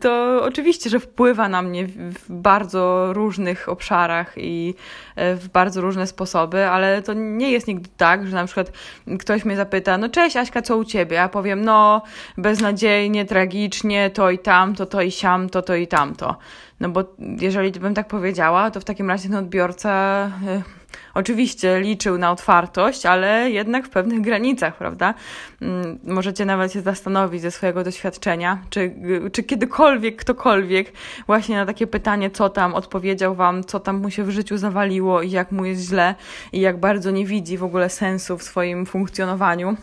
to 0.02 0.40
oczywiście, 0.44 0.90
że 0.90 1.00
wpływa 1.00 1.50
na 1.50 1.62
mnie 1.62 1.88
w 1.88 2.26
bardzo 2.30 3.14
różnych 3.14 3.70
obszarach 3.70 4.34
i 4.38 4.76
e, 5.16 5.36
w 5.36 5.50
bardzo 5.50 5.82
różne 5.82 6.08
sposoby, 6.08 6.66
ale 6.66 7.02
to 7.02 7.14
nie 7.14 7.52
jest 7.52 7.68
nigdy 7.68 7.90
tak, 7.98 8.28
że 8.28 8.36
na 8.36 8.46
przykład 8.46 8.72
ktoś 9.20 9.46
mnie 9.46 9.56
zapyta, 9.56 9.98
no 9.98 10.10
cześć 10.10 10.38
Aśka, 10.38 10.62
co 10.62 10.78
u 10.78 10.84
ciebie? 10.84 11.16
Ja 11.16 11.30
powiem, 11.30 11.66
no 11.66 12.02
beznadziejnie, 12.38 13.26
tragicznie, 13.26 14.10
to 14.10 14.32
i 14.32 14.40
tamto, 14.40 14.86
to 14.86 15.02
i 15.02 15.12
siam, 15.12 15.50
to, 15.50 15.76
i 15.76 15.88
tamto. 15.88 16.36
No 16.80 16.90
bo 16.90 17.04
jeżeli 17.40 17.72
bym 17.72 17.94
tak 17.94 18.08
powiedziała, 18.08 18.72
to 18.72 18.80
w 18.80 18.84
takim 18.84 19.10
razie 19.10 19.30
ten 19.30 19.38
odbiorca 19.38 20.28
y, 20.28 20.83
oczywiście 21.14 21.80
liczył 21.80 22.18
na 22.18 22.32
otwartość, 22.32 23.06
ale 23.06 23.52
jednak 23.52 23.86
w 23.86 23.90
pewnych 23.90 24.22
granicach, 24.22 24.78
prawda? 24.78 25.14
Mm, 25.62 26.00
możecie 26.04 26.46
nawet 26.46 26.74
się 26.74 26.82
zastanowić 26.82 27.42
ze 27.42 27.52
swojego 27.52 27.84
doświadczenia, 27.84 28.58
czy, 28.70 28.96
czy 29.32 29.44
kiedykolwiek 29.44 30.16
ktokolwiek 30.16 30.92
właśnie 31.28 31.56
na 31.56 31.66
takie 31.66 31.88
pytanie, 31.88 32.32
co 32.32 32.50
tam 32.50 32.74
odpowiedział 32.74 33.36
wam, 33.36 33.64
co 33.64 33.80
tam 33.80 34.02
mu 34.02 34.10
się 34.10 34.24
w 34.24 34.30
życiu 34.30 34.58
zawaliło 34.58 35.22
i 35.22 35.32
jak 35.32 35.52
mu 35.52 35.66
jest 35.66 35.82
źle 35.82 36.16
i 36.52 36.60
jak 36.60 36.80
bardzo 36.80 37.12
nie 37.12 37.26
widzi 37.26 37.58
w 37.58 37.64
ogóle 37.64 37.90
sensu 37.90 38.38
w 38.38 38.44
swoim 38.44 38.86
funkcjonowaniu. 38.86 39.78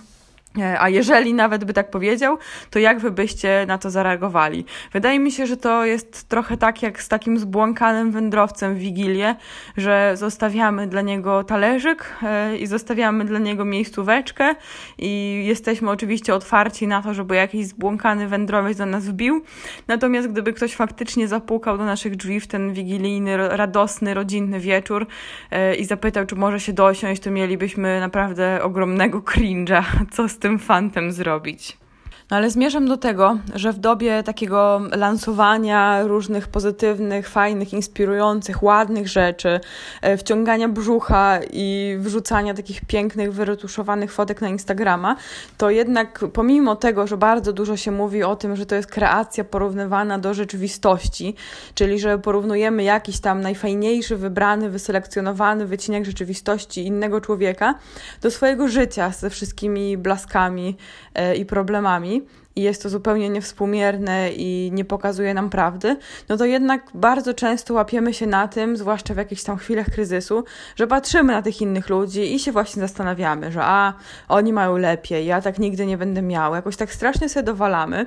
E, 0.58 0.80
a 0.80 0.88
jeżeli 0.88 1.34
nawet 1.34 1.64
by 1.64 1.72
tak 1.72 1.90
powiedział, 1.90 2.38
to 2.70 2.78
jak 2.78 2.98
wy 2.98 3.10
byście 3.10 3.64
na 3.68 3.78
to 3.78 3.90
zareagowali? 3.90 4.64
Wydaje 4.92 5.18
mi 5.18 5.32
się, 5.32 5.46
że 5.46 5.56
to 5.56 5.84
jest 5.84 6.28
trochę 6.28 6.56
tak 6.56 6.82
jak 6.82 7.02
z 7.02 7.08
takim 7.08 7.38
zbłąkanym 7.38 8.10
wędrowcem 8.10 8.74
w 8.74 8.78
Wigilię, 8.78 9.34
że 9.76 10.12
zostawiamy 10.16 10.86
dla 10.86 11.00
niego 11.00 11.44
talerzyk 11.44 12.16
e, 12.22 12.56
i 12.56 12.66
zostawiamy 12.66 13.24
dla 13.24 13.38
niego 13.38 13.64
miejscóweczkę 13.64 14.54
i 14.98 15.42
jesteśmy 15.46 15.90
oczywiście 15.90 16.34
otwarci 16.34 16.86
na 16.86 17.02
to, 17.02 17.14
żeby 17.14 17.34
jakiś 17.34 17.66
zbłąkany 17.66 18.28
wędrowiec 18.28 18.78
do 18.78 18.86
nas 18.86 19.08
wbił. 19.08 19.42
Natomiast 19.88 20.28
gdyby 20.28 20.52
ktoś 20.52 20.74
faktycznie 20.74 21.28
zapukał 21.28 21.78
do 21.78 21.84
naszych 21.84 22.16
drzwi 22.16 22.40
w 22.40 22.46
ten 22.46 22.72
wigilijny, 22.72 23.36
radosny, 23.36 24.14
rodzinny 24.14 24.60
wieczór 24.60 25.06
e, 25.50 25.74
i 25.74 25.84
zapytał, 25.84 26.26
czy 26.26 26.36
może 26.36 26.60
się 26.60 26.72
dosiąść, 26.72 27.22
to 27.22 27.30
mielibyśmy 27.30 28.00
naprawdę 28.00 28.62
ogromnego 28.62 29.18
cringe'a, 29.20 29.82
co 30.12 30.28
z 30.28 30.39
tym 30.40 30.58
fantem 30.58 31.12
zrobić. 31.12 31.78
No 32.30 32.36
ale 32.36 32.50
zmierzam 32.50 32.88
do 32.88 32.96
tego, 32.96 33.38
że 33.54 33.72
w 33.72 33.78
dobie 33.78 34.22
takiego 34.22 34.80
lansowania 34.96 36.02
różnych 36.02 36.48
pozytywnych, 36.48 37.28
fajnych, 37.28 37.72
inspirujących, 37.72 38.62
ładnych 38.62 39.08
rzeczy, 39.08 39.60
e, 40.02 40.16
wciągania 40.16 40.68
brzucha 40.68 41.38
i 41.52 41.96
wrzucania 41.98 42.54
takich 42.54 42.84
pięknych, 42.84 43.32
wyretuszowanych 43.32 44.12
fotek 44.12 44.40
na 44.40 44.48
Instagrama, 44.48 45.16
to 45.58 45.70
jednak 45.70 46.24
pomimo 46.32 46.76
tego, 46.76 47.06
że 47.06 47.16
bardzo 47.16 47.52
dużo 47.52 47.76
się 47.76 47.90
mówi 47.90 48.22
o 48.22 48.36
tym, 48.36 48.56
że 48.56 48.66
to 48.66 48.74
jest 48.74 48.90
kreacja 48.90 49.44
porównywana 49.44 50.18
do 50.18 50.34
rzeczywistości, 50.34 51.34
czyli 51.74 51.98
że 51.98 52.18
porównujemy 52.18 52.82
jakiś 52.82 53.20
tam 53.20 53.40
najfajniejszy, 53.40 54.16
wybrany, 54.16 54.70
wyselekcjonowany 54.70 55.66
wycinek 55.66 56.04
rzeczywistości 56.04 56.86
innego 56.86 57.20
człowieka 57.20 57.74
do 58.22 58.30
swojego 58.30 58.68
życia 58.68 59.10
ze 59.10 59.30
wszystkimi 59.30 59.96
blaskami 59.96 60.76
e, 61.14 61.36
i 61.36 61.46
problemami, 61.46 62.19
i 62.56 62.62
jest 62.62 62.82
to 62.82 62.88
zupełnie 62.88 63.28
niewspółmierne 63.28 64.32
i 64.32 64.70
nie 64.72 64.84
pokazuje 64.84 65.34
nam 65.34 65.50
prawdy, 65.50 65.96
no 66.28 66.36
to 66.36 66.44
jednak 66.44 66.82
bardzo 66.94 67.34
często 67.34 67.74
łapiemy 67.74 68.14
się 68.14 68.26
na 68.26 68.48
tym, 68.48 68.76
zwłaszcza 68.76 69.14
w 69.14 69.16
jakichś 69.16 69.42
tam 69.42 69.56
chwilach 69.56 69.90
kryzysu, 69.90 70.44
że 70.76 70.86
patrzymy 70.86 71.32
na 71.32 71.42
tych 71.42 71.60
innych 71.60 71.88
ludzi 71.88 72.34
i 72.34 72.38
się 72.38 72.52
właśnie 72.52 72.80
zastanawiamy, 72.80 73.52
że 73.52 73.60
a, 73.62 73.94
oni 74.28 74.52
mają 74.52 74.76
lepiej, 74.76 75.26
ja 75.26 75.40
tak 75.40 75.58
nigdy 75.58 75.86
nie 75.86 75.98
będę 75.98 76.22
miał. 76.22 76.54
Jakoś 76.54 76.76
tak 76.76 76.92
strasznie 76.92 77.28
sobie 77.28 77.42
dowalamy 77.42 78.06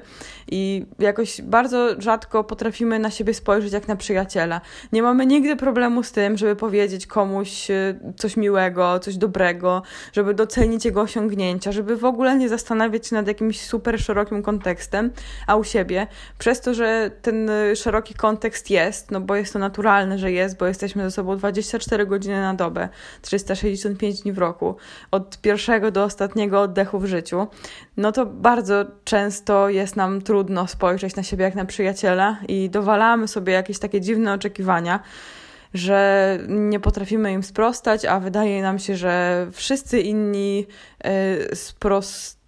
i 0.51 0.85
jakoś 0.99 1.41
bardzo 1.41 2.01
rzadko 2.01 2.43
potrafimy 2.43 2.99
na 2.99 3.11
siebie 3.11 3.33
spojrzeć 3.33 3.73
jak 3.73 3.87
na 3.87 3.95
przyjaciela. 3.95 4.61
Nie 4.91 5.01
mamy 5.01 5.25
nigdy 5.25 5.55
problemu 5.55 6.03
z 6.03 6.11
tym, 6.11 6.37
żeby 6.37 6.55
powiedzieć 6.55 7.07
komuś 7.07 7.71
e, 7.71 7.95
coś 8.17 8.37
miłego, 8.37 8.99
coś 8.99 9.17
dobrego, 9.17 9.81
żeby 10.13 10.33
docenić 10.33 10.85
jego 10.85 11.01
osiągnięcia, 11.01 11.71
żeby 11.71 11.97
w 11.97 12.05
ogóle 12.05 12.37
nie 12.37 12.49
zastanawiać 12.49 13.07
się 13.07 13.15
nad 13.15 13.27
jakimś 13.27 13.61
super 13.61 13.99
szerokim 13.99 14.32
kontekstem, 14.41 15.11
a 15.47 15.55
u 15.55 15.63
siebie, 15.63 16.07
przez 16.37 16.61
to, 16.61 16.73
że 16.73 17.11
ten 17.21 17.49
y, 17.49 17.75
szeroki 17.75 18.13
kontekst 18.13 18.69
jest, 18.69 19.11
no 19.11 19.21
bo 19.21 19.35
jest 19.35 19.53
to 19.53 19.59
naturalne, 19.59 20.19
że 20.19 20.31
jest, 20.31 20.57
bo 20.57 20.65
jesteśmy 20.65 21.03
ze 21.03 21.11
sobą 21.11 21.37
24 21.37 22.05
godziny 22.05 22.41
na 22.41 22.53
dobę, 22.53 22.89
365 23.21 24.21
dni 24.21 24.31
w 24.31 24.37
roku, 24.37 24.75
od 25.11 25.41
pierwszego 25.41 25.91
do 25.91 26.03
ostatniego 26.03 26.61
oddechu 26.61 26.99
w 26.99 27.05
życiu, 27.05 27.47
no 27.97 28.11
to 28.11 28.25
bardzo 28.25 28.85
często 29.03 29.69
jest 29.69 29.95
nam 29.95 30.21
trudno 30.21 30.67
spojrzeć 30.67 31.15
na 31.15 31.23
siebie 31.23 31.43
jak 31.43 31.55
na 31.55 31.65
przyjaciela 31.65 32.37
i 32.47 32.69
dowalamy 32.69 33.27
sobie 33.27 33.53
jakieś 33.53 33.79
takie 33.79 34.01
dziwne 34.01 34.33
oczekiwania, 34.33 34.99
że 35.73 36.37
nie 36.47 36.79
potrafimy 36.79 37.31
im 37.31 37.43
sprostać, 37.43 38.05
a 38.05 38.19
wydaje 38.19 38.61
nam 38.61 38.79
się, 38.79 38.95
że 38.95 39.47
wszyscy 39.51 39.99
inni 39.99 40.67
y, 41.51 41.55
sprost 41.55 42.42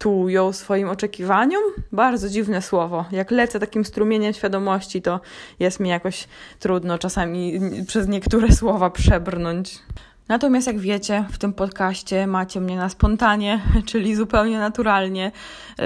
tują 0.00 0.52
swoim 0.52 0.88
oczekiwaniom. 0.88 1.62
Bardzo 1.92 2.28
dziwne 2.28 2.62
słowo. 2.62 3.04
Jak 3.12 3.30
lecę 3.30 3.60
takim 3.60 3.84
strumieniem 3.84 4.32
świadomości, 4.32 5.02
to 5.02 5.20
jest 5.58 5.80
mi 5.80 5.88
jakoś 5.88 6.28
trudno 6.58 6.98
czasami 6.98 7.60
przez 7.86 8.08
niektóre 8.08 8.52
słowa 8.52 8.90
przebrnąć. 8.90 9.78
Natomiast 10.28 10.66
jak 10.66 10.78
wiecie, 10.78 11.24
w 11.30 11.38
tym 11.38 11.52
podcaście 11.52 12.26
macie 12.26 12.60
mnie 12.60 12.76
na 12.76 12.88
spontanie, 12.88 13.60
czyli 13.90 14.16
zupełnie 14.16 14.58
naturalnie, 14.58 15.32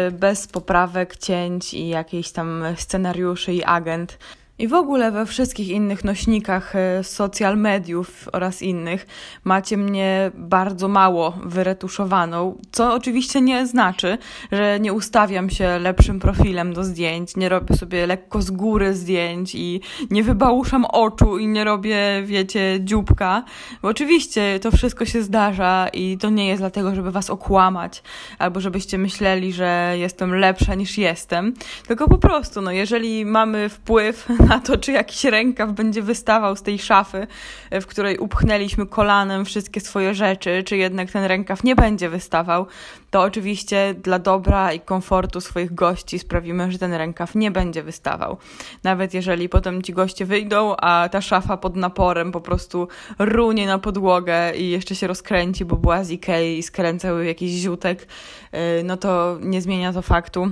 y, 0.09 0.11
bez 0.11 0.47
poprawek, 0.47 1.17
cięć 1.17 1.75
i 1.75 1.89
jakichś 1.89 2.31
tam 2.31 2.65
scenariuszy 2.77 3.53
i 3.53 3.65
agent. 3.65 4.19
I 4.59 4.69
w 4.69 4.75
ogóle 4.75 5.11
we 5.13 5.27
wszystkich 5.27 5.69
innych 5.69 6.05
nośnikach 6.05 6.77
e, 6.77 7.05
social 7.05 7.59
mediów 7.59 8.29
oraz 8.33 8.63
innych 8.63 9.07
macie 9.45 9.77
mnie 9.77 10.31
bardzo 10.35 10.89
mało 10.89 11.39
wyretuszowaną, 11.45 12.59
co 12.73 12.95
oczywiście 12.95 13.41
nie 13.41 13.67
znaczy, 13.67 14.19
że 14.53 14.81
nie 14.81 14.93
ustawiam 14.93 15.51
się 15.51 15.79
lepszym 15.79 16.21
profilem 16.21 16.73
do 16.73 16.85
zdjęć, 16.85 17.37
nie 17.37 17.49
robię 17.49 17.77
sobie 17.77 18.07
lekko 18.07 18.43
z 18.43 18.51
góry 18.51 18.95
zdjęć 18.95 19.55
i 19.55 19.81
nie 20.11 20.23
wybałuszam 20.23 20.85
oczu 20.85 21.39
i 21.39 21.47
nie 21.47 21.65
robię, 21.65 22.23
wiecie, 22.25 22.79
dzióbka. 22.81 23.45
Bo 23.83 23.89
oczywiście 23.89 24.61
to 24.61 24.71
wszystko 24.71 25.05
się 25.05 25.23
zdarza 25.23 25.89
i 25.93 26.19
to 26.19 26.31
nie 26.31 26.49
jest 26.49 26.63
dlatego, 26.63 26.95
żeby 26.95 27.11
was 27.11 27.31
okłamać 27.31 28.03
albo 28.39 28.61
żebyście 28.61 28.99
myśleli, 28.99 29.53
że 29.53 29.95
jestem 29.97 30.35
lepsza 30.35 30.75
niż 30.75 30.99
jestem, 30.99 31.55
tylko 31.87 32.09
po 32.09 32.19
prostu, 32.19 32.61
no 32.61 32.71
jeżeli 32.71 33.25
mamy 33.27 33.69
wpływ 33.69 34.29
na 34.49 34.61
to, 34.61 34.77
czy 34.77 34.93
jakiś 34.93 35.25
rękaw 35.25 35.73
będzie 35.73 36.03
wystawał 36.03 36.57
z 36.57 36.63
tej 36.63 36.79
szafy, 36.79 37.27
e, 37.71 37.81
w 37.81 37.87
której 37.87 38.19
upchnęliśmy 38.19 38.87
kolanem 38.87 39.45
wszystkie 39.45 39.81
swoje 39.81 40.15
rzeczy, 40.15 40.63
czy 40.63 40.77
jednak 40.77 41.11
ten 41.11 41.25
rękaw 41.25 41.65
nie 41.65 41.77
będzie 41.77 42.09
wystawał, 42.09 42.67
to 43.11 43.21
oczywiście 43.21 43.95
dla 44.03 44.19
dobra 44.19 44.73
i 44.73 44.81
komfortu 44.81 45.41
swoich 45.41 45.75
gości 45.75 46.19
sprawimy, 46.19 46.73
że 46.73 46.79
ten 46.79 46.95
rękaw 46.95 47.35
nie 47.35 47.51
będzie 47.51 47.83
wystawał. 47.83 48.37
Nawet 48.85 49.15
jeżeli 49.15 49.49
potem 49.49 49.83
ci 49.83 49.93
goście 49.93 50.27
wyjdą, 50.27 50.77
a 50.77 51.09
ta 51.09 51.21
szafa 51.21 51.57
pod 51.57 51.77
naporem 51.77 52.33
po 52.33 52.41
prostu 52.41 52.89
runie 53.19 53.67
na 53.67 53.79
podłogę 53.79 54.57
i 54.57 54.71
jeszcze 54.71 54.95
się 54.95 55.07
rozkręci, 55.07 55.65
bo 55.65 55.77
była 55.77 56.05
z 56.05 56.11
Ikei 56.11 56.59
i 56.59 56.63
skręcał 56.63 57.23
jakiś 57.23 57.51
ziutek, 57.51 58.07
e, 58.53 58.83
no 58.83 58.97
to 58.97 59.39
nie 59.41 59.63
zmienia 59.63 59.93
to 59.93 60.03
faktu, 60.03 60.51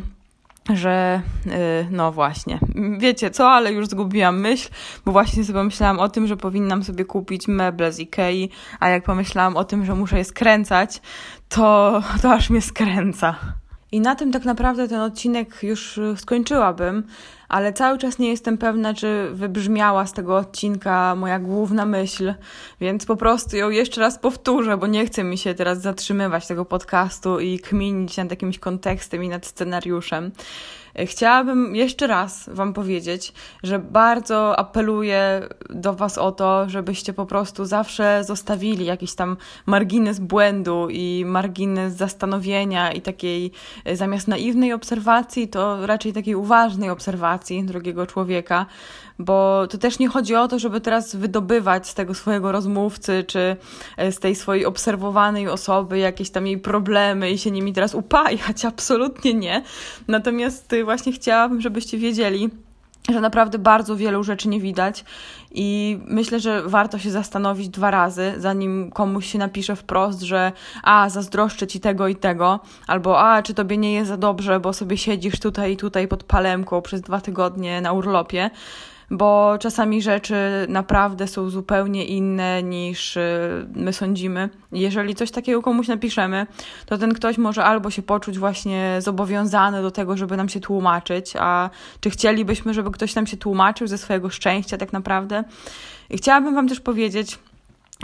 że 0.71 1.23
yy, 1.47 1.53
no 1.91 2.13
właśnie, 2.13 2.59
wiecie 2.99 3.31
co, 3.31 3.51
ale 3.51 3.73
już 3.73 3.87
zgubiłam 3.87 4.41
myśl, 4.41 4.69
bo 5.05 5.13
właśnie 5.13 5.45
sobie 5.45 5.59
pomyślałam 5.59 5.99
o 5.99 6.09
tym, 6.09 6.27
że 6.27 6.37
powinnam 6.37 6.83
sobie 6.83 7.05
kupić 7.05 7.49
meble 7.49 7.93
z 7.93 7.99
Ikei, 7.99 8.51
a 8.81 8.89
jak 8.89 9.05
pomyślałam 9.05 9.57
o 9.57 9.65
tym, 9.65 9.85
że 9.85 9.95
muszę 9.95 10.19
je 10.19 10.25
skręcać, 10.25 11.01
to, 11.49 12.03
to 12.23 12.33
aż 12.33 12.51
mnie 12.51 12.63
skręca. 12.63 13.35
I 13.93 14.01
na 14.01 14.15
tym 14.15 14.33
tak 14.33 14.45
naprawdę 14.45 14.89
ten 14.89 15.01
odcinek 15.01 15.63
już 15.63 16.01
skończyłabym, 16.17 17.07
ale 17.53 17.73
cały 17.73 17.99
czas 17.99 18.19
nie 18.19 18.29
jestem 18.29 18.59
pewna, 18.59 18.95
czy 18.95 19.29
wybrzmiała 19.33 20.07
z 20.07 20.13
tego 20.13 20.37
odcinka 20.37 21.15
moja 21.15 21.39
główna 21.39 21.87
myśl, 21.87 22.35
więc 22.81 23.07
po 23.07 23.17
prostu 23.17 23.57
ją 23.57 23.71
jeszcze 23.71 24.01
raz 24.01 24.19
powtórzę, 24.19 24.77
bo 24.77 24.87
nie 24.87 25.07
chcę 25.07 25.25
mi 25.25 25.39
się 25.39 25.55
teraz 25.55 25.81
zatrzymywać 25.81 26.47
tego 26.47 26.65
podcastu 26.65 27.41
i 27.41 27.59
kminić 27.59 28.17
nad 28.17 28.31
jakimś 28.31 28.59
kontekstem 28.59 29.25
i 29.25 29.29
nad 29.29 29.47
scenariuszem. 29.47 30.31
Chciałabym 30.97 31.77
jeszcze 31.77 32.07
raz 32.07 32.51
Wam 32.53 32.73
powiedzieć, 32.73 33.33
że 33.63 33.79
bardzo 33.79 34.59
apeluję 34.59 35.49
do 35.71 35.95
Was 35.95 36.19
o 36.19 36.33
to, 36.33 36.69
żebyście 36.69 37.13
po 37.13 37.27
prostu 37.27 37.65
zawsze 37.65 38.25
zostawili 38.25 38.85
jakiś 38.85 39.15
tam 39.15 39.37
margines 39.67 40.19
błędu 40.19 40.89
i 40.91 41.25
margines 41.27 41.95
zastanowienia 41.95 42.93
i 42.93 43.01
takiej 43.01 43.53
e, 43.85 43.97
zamiast 43.97 44.29
naiwnej 44.29 44.73
obserwacji, 44.73 45.49
to 45.49 45.87
raczej 45.87 46.13
takiej 46.13 46.35
uważnej 46.35 46.91
obserwacji 46.91 47.65
drugiego 47.65 48.07
człowieka, 48.07 48.67
bo 49.19 49.67
to 49.67 49.79
też 49.79 49.99
nie 49.99 50.09
chodzi 50.09 50.35
o 50.35 50.49
to, 50.49 50.59
żeby 50.59 50.81
teraz 50.81 51.17
wydobywać 51.17 51.89
z 51.89 51.95
tego 51.95 52.15
swojego 52.15 52.53
rozmówcy 52.53 53.25
czy 53.25 53.57
e, 53.97 54.13
z 54.13 54.19
tej 54.19 54.35
swojej 54.35 54.67
obserwowanej 54.67 55.49
osoby 55.49 55.99
jakieś 55.99 56.31
tam 56.31 56.47
jej 56.47 56.59
problemy 56.59 57.31
i 57.31 57.39
się 57.39 57.51
nimi 57.51 57.73
teraz 57.73 57.95
upajać. 57.95 58.65
Absolutnie 58.73 59.35
nie. 59.35 59.63
Natomiast 60.09 60.75
y, 60.83 60.85
właśnie 60.85 61.13
chciałabym, 61.13 61.61
żebyście 61.61 61.99
wiedzieli, 61.99 62.51
że 63.11 63.21
naprawdę 63.21 63.59
bardzo 63.59 63.97
wielu 63.97 64.25
rzeczy 64.25 64.49
nie 64.49 64.61
widać 64.61 65.05
i 65.51 65.99
myślę, 66.07 66.41
że 66.41 66.63
warto 66.63 66.99
się 66.99 67.11
zastanowić 67.11 67.69
dwa 67.69 67.91
razy, 67.91 68.35
zanim 68.39 68.91
komuś 68.91 69.33
się 69.33 69.39
napisze 69.39 69.77
wprost, 69.77 70.21
że 70.21 70.53
a, 70.83 71.11
zazdroszczę 71.11 71.67
ci 71.67 71.81
tego 71.81 72.09
i 72.09 72.17
tego, 72.17 72.61
albo 72.87 73.21
a, 73.21 73.43
czy 73.43 73.55
tobie 73.55 73.77
nie 73.77 73.93
jest 73.93 74.09
za 74.09 74.17
dobrze, 74.17 74.61
bo 74.61 74.73
sobie 74.73 74.99
siedzisz 74.99 75.41
tutaj 75.41 75.73
i 75.73 75.77
tutaj 75.77 76.09
pod 76.09 76.25
palemką 76.25 76.83
przez 76.83 77.01
dwa 77.01 77.21
tygodnie 77.21 77.81
na 77.81 77.93
urlopie 77.93 78.51
bo 79.13 79.59
czasami 79.61 80.03
rzeczy 80.03 80.35
naprawdę 80.69 81.29
są 81.29 81.51
zupełnie 81.51 82.05
inne 82.05 82.63
niż 82.63 83.17
y, 83.17 83.67
my 83.75 83.93
sądzimy. 83.93 84.49
Jeżeli 84.73 85.15
coś 85.15 85.31
takiego 85.31 85.63
komuś 85.63 85.89
napiszemy, 85.89 86.47
to 86.87 86.99
ten 86.99 87.15
ktoś 87.15 87.39
może 87.39 87.65
albo 87.65 87.91
się 87.91 88.03
poczuć 88.03 88.39
właśnie 88.39 88.97
zobowiązany 88.99 89.83
do 89.83 89.91
tego, 89.91 90.17
żeby 90.17 90.37
nam 90.37 90.49
się 90.49 90.61
tłumaczyć, 90.61 91.35
a 91.39 91.71
czy 92.01 92.11
chcielibyśmy, 92.11 92.75
żeby 92.75 92.91
ktoś 92.91 93.15
nam 93.15 93.27
się 93.27 93.37
tłumaczył 93.37 93.87
ze 93.87 93.99
swojego 93.99 94.31
szczęścia 94.31 94.79
tak 94.79 94.93
naprawdę. 94.93 95.45
I 96.11 96.17
chciałabym 96.17 96.55
Wam 96.55 96.69
też 96.69 96.81
powiedzieć, 96.81 97.39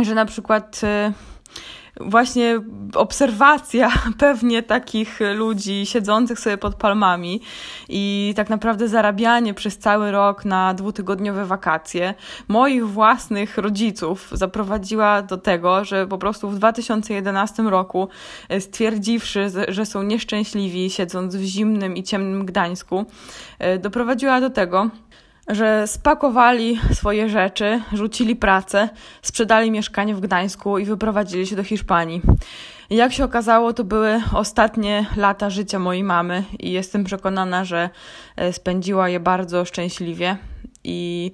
że 0.03 0.15
na 0.15 0.25
przykład 0.25 0.81
y, 0.85 1.13
właśnie 2.01 2.61
obserwacja 2.95 3.91
pewnie 4.19 4.63
takich 4.63 5.19
ludzi 5.35 5.87
siedzących 5.87 6.41
sobie 6.41 6.59
pod 6.59 6.75
palmami 6.75 7.41
i 7.89 8.33
tak 8.37 8.51
naprawdę 8.51 8.89
zarabianie 8.89 9.55
przez 9.55 9.79
cały 9.79 10.11
rok 10.11 10.45
na 10.45 10.75
dwutygodniowe 10.75 11.47
wakacje 11.47 12.15
moich 12.49 12.89
własnych 12.89 13.59
rodziców 13.59 14.29
zaprowadziła 14.33 15.23
do 15.23 15.37
tego, 15.37 15.85
że 15.85 16.07
po 16.07 16.19
prostu 16.19 16.51
w 16.51 16.57
2011 16.57 17.63
roku 17.63 18.09
e, 18.49 18.61
stwierdziwszy, 18.61 19.51
że 19.69 19.87
są 19.87 20.03
nieszczęśliwi 20.03 20.91
siedząc 20.91 21.37
w 21.37 21.43
zimnym 21.43 21.97
i 21.97 22.03
ciemnym 22.03 22.47
Gdańsku, 22.47 23.05
e, 23.59 23.79
doprowadziła 23.79 24.41
do 24.41 24.51
tego, 24.51 24.91
że 25.49 25.87
spakowali 25.87 26.81
swoje 26.93 27.29
rzeczy, 27.29 27.81
rzucili 27.93 28.37
pracę, 28.37 28.89
sprzedali 29.23 29.71
mieszkanie 29.71 30.15
w 30.15 30.21
Gdańsku 30.21 30.79
i 30.79 30.85
wyprowadzili 30.85 31.47
się 31.47 31.57
do 31.57 31.65
Hiszpanii. 31.65 32.23
Jak 32.91 33.13
się 33.13 33.25
okazało, 33.25 33.73
to 33.73 33.85
były 33.85 34.21
ostatnie 34.35 35.07
lata 35.17 35.51
życia 35.51 35.79
mojej 35.79 36.05
mamy 36.05 36.45
i 36.59 36.73
jestem 36.73 37.05
przekonana, 37.05 37.65
że 37.65 37.91
e, 38.37 38.53
spędziła 38.53 39.09
je 39.09 39.21
bardzo 39.21 39.65
szczęśliwie 39.65 40.37
i 40.85 41.33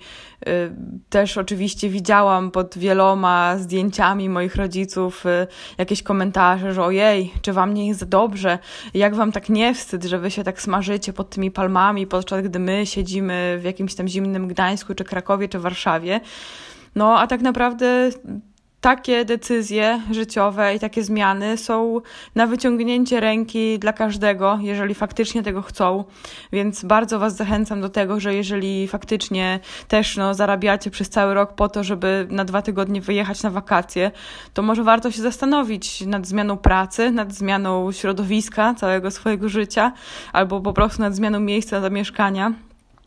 y, 0.48 0.72
też 1.10 1.38
oczywiście 1.38 1.88
widziałam 1.88 2.50
pod 2.50 2.78
wieloma 2.78 3.58
zdjęciami 3.58 4.28
moich 4.28 4.56
rodziców 4.56 5.26
y, 5.26 5.46
jakieś 5.78 6.02
komentarze, 6.02 6.74
że 6.74 6.82
ojej, 6.82 7.32
czy 7.42 7.52
wam 7.52 7.74
nie 7.74 7.88
jest 7.88 8.04
dobrze, 8.04 8.58
jak 8.94 9.14
wam 9.14 9.32
tak 9.32 9.48
nie 9.48 9.74
wstyd, 9.74 10.04
że 10.04 10.18
wy 10.18 10.30
się 10.30 10.44
tak 10.44 10.62
smażycie 10.62 11.12
pod 11.12 11.30
tymi 11.30 11.50
palmami, 11.50 12.06
podczas 12.06 12.42
gdy 12.42 12.58
my 12.58 12.86
siedzimy 12.86 13.58
w 13.60 13.64
jakimś 13.64 13.94
tam 13.94 14.08
zimnym 14.08 14.48
Gdańsku, 14.48 14.94
czy 14.94 15.04
Krakowie, 15.04 15.48
czy 15.48 15.58
Warszawie. 15.58 16.20
No, 16.94 17.18
a 17.18 17.26
tak 17.26 17.40
naprawdę 17.40 18.10
takie 18.84 19.24
decyzje 19.24 20.00
życiowe 20.10 20.74
i 20.74 20.80
takie 20.80 21.02
zmiany 21.02 21.56
są 21.56 22.00
na 22.34 22.46
wyciągnięcie 22.46 23.20
ręki 23.20 23.78
dla 23.78 23.92
każdego, 23.92 24.58
jeżeli 24.62 24.94
faktycznie 24.94 25.42
tego 25.42 25.62
chcą. 25.62 26.04
Więc 26.52 26.84
bardzo 26.84 27.18
Was 27.18 27.36
zachęcam 27.36 27.80
do 27.80 27.88
tego, 27.88 28.20
że 28.20 28.34
jeżeli 28.34 28.88
faktycznie 28.88 29.60
też 29.88 30.16
no, 30.16 30.34
zarabiacie 30.34 30.90
przez 30.90 31.08
cały 31.08 31.34
rok 31.34 31.52
po 31.52 31.68
to, 31.68 31.84
żeby 31.84 32.26
na 32.30 32.44
dwa 32.44 32.62
tygodnie 32.62 33.00
wyjechać 33.00 33.42
na 33.42 33.50
wakacje, 33.50 34.10
to 34.54 34.62
może 34.62 34.82
warto 34.82 35.10
się 35.10 35.22
zastanowić 35.22 36.00
nad 36.06 36.26
zmianą 36.26 36.56
pracy, 36.56 37.10
nad 37.10 37.32
zmianą 37.32 37.92
środowiska 37.92 38.74
całego 38.74 39.10
swojego 39.10 39.48
życia, 39.48 39.92
albo 40.32 40.60
po 40.60 40.72
prostu 40.72 41.02
nad 41.02 41.14
zmianą 41.14 41.40
miejsca 41.40 41.80
zamieszkania 41.80 42.52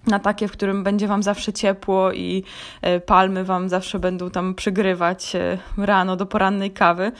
na 0.08 0.20
takie, 0.20 0.48
w 0.48 0.52
którym 0.52 0.84
będzie 0.84 1.08
Wam 1.08 1.24
zawsze 1.24 1.54
ciepło 1.54 2.12
i 2.12 2.44
e, 2.82 3.00
palmy 3.00 3.44
Wam 3.44 3.70
zawsze 3.70 4.00
będą 4.00 4.30
tam 4.30 4.56
przygrywać 4.56 5.36
e, 5.36 5.58
rano 5.78 6.16
do 6.16 6.26
porannej 6.26 6.72
kawy. 6.72 7.12